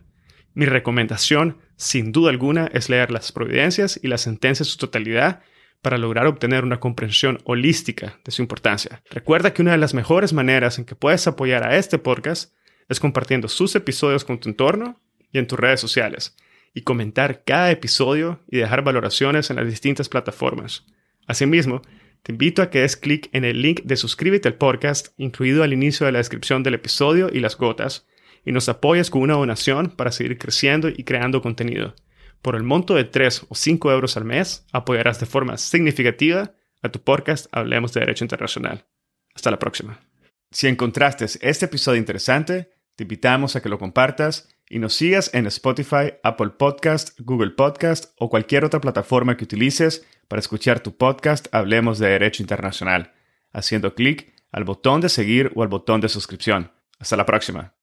Mi 0.56 0.66
recomendación, 0.66 1.58
sin 1.76 2.14
duda 2.14 2.30
alguna, 2.30 2.68
es 2.74 2.90
leer 2.90 3.12
las 3.12 3.34
providencias 3.34 4.00
y 4.02 4.08
las 4.08 4.22
sentencias 4.22 4.70
en 4.70 4.72
su 4.72 4.78
totalidad 4.78 5.42
para 5.82 5.98
lograr 5.98 6.26
obtener 6.28 6.64
una 6.64 6.80
comprensión 6.80 7.40
holística 7.44 8.20
de 8.24 8.32
su 8.32 8.42
importancia. 8.42 9.04
Recuerda 9.12 9.54
que 9.54 9.62
una 9.62 9.74
de 9.74 9.78
las 9.78 9.94
mejores 9.94 10.32
maneras 10.32 10.80
en 10.80 10.86
que 10.86 10.96
puedes 10.96 11.28
apoyar 11.28 11.68
a 11.68 11.78
este 11.78 12.00
podcast 12.00 12.54
es 12.88 13.02
compartiendo 13.02 13.50
sus 13.50 13.76
episodios 13.76 14.24
con 14.24 14.40
tu 14.40 14.48
entorno 14.48 15.02
y 15.34 15.40
en 15.40 15.48
tus 15.48 15.60
redes 15.60 15.82
sociales, 15.82 16.38
y 16.74 16.82
comentar 16.82 17.44
cada 17.44 17.70
episodio 17.70 18.40
y 18.50 18.58
dejar 18.58 18.82
valoraciones 18.82 19.50
en 19.50 19.58
las 19.58 19.68
distintas 19.68 20.08
plataformas. 20.08 20.86
Asimismo, 21.28 21.82
te 22.24 22.32
invito 22.32 22.62
a 22.62 22.70
que 22.70 22.80
des 22.80 22.96
clic 22.96 23.30
en 23.34 23.44
el 23.44 23.62
link 23.62 23.82
de 23.84 23.98
suscríbete 23.98 24.48
al 24.48 24.56
podcast 24.56 25.10
incluido 25.18 25.64
al 25.64 25.74
inicio 25.74 26.06
de 26.06 26.14
la 26.14 26.20
descripción 26.20 26.64
del 26.64 26.76
episodio 26.76 27.30
y 27.32 27.42
las 27.42 27.58
gotas, 27.58 28.08
y 28.46 28.52
nos 28.52 28.70
apoyes 28.70 29.10
con 29.10 29.22
una 29.22 29.34
donación 29.34 29.90
para 29.90 30.12
seguir 30.12 30.38
creciendo 30.38 30.88
y 30.90 31.04
creando 31.04 31.42
contenido. 31.42 31.96
Por 32.42 32.56
el 32.56 32.64
monto 32.64 32.94
de 32.94 33.06
3 33.06 33.48
o 33.50 33.56
5 33.56 33.92
euros 33.92 34.18
al 34.18 34.26
mes, 34.26 34.66
apoyarás 34.72 35.20
de 35.20 35.26
forma 35.26 35.58
significativa 35.58 36.54
a 36.84 36.90
tu 36.90 37.02
podcast 37.02 37.48
Hablemos 37.52 37.94
de 37.94 38.02
Derecho 38.02 38.24
Internacional. 38.24 38.86
Hasta 39.34 39.52
la 39.52 39.60
próxima. 39.60 40.00
Si 40.52 40.68
encontraste 40.68 41.26
este 41.42 41.66
episodio 41.66 41.98
interesante, 41.98 42.70
te 42.96 43.04
invitamos 43.04 43.56
a 43.56 43.62
que 43.62 43.70
lo 43.70 43.80
compartas 43.80 44.56
y 44.70 44.80
nos 44.80 44.94
sigas 44.94 45.32
en 45.34 45.48
Spotify, 45.48 46.14
Apple 46.24 46.52
Podcast, 46.58 47.20
Google 47.20 47.52
Podcast 47.52 48.14
o 48.20 48.30
cualquier 48.30 48.64
otra 48.64 48.80
plataforma 48.80 49.38
que 49.38 49.44
utilices 49.44 50.06
para 50.28 50.40
escuchar 50.40 50.80
tu 50.80 50.96
podcast 50.96 51.48
Hablemos 51.52 52.00
de 52.00 52.10
Derecho 52.10 52.42
Internacional, 52.42 53.14
haciendo 53.52 53.96
clic 53.96 54.34
al 54.52 54.64
botón 54.64 55.02
de 55.02 55.10
seguir 55.10 55.52
o 55.56 55.64
al 55.64 55.68
botón 55.68 56.00
de 56.00 56.10
suscripción. 56.10 56.72
Hasta 57.00 57.18
la 57.18 57.26
próxima. 57.26 57.74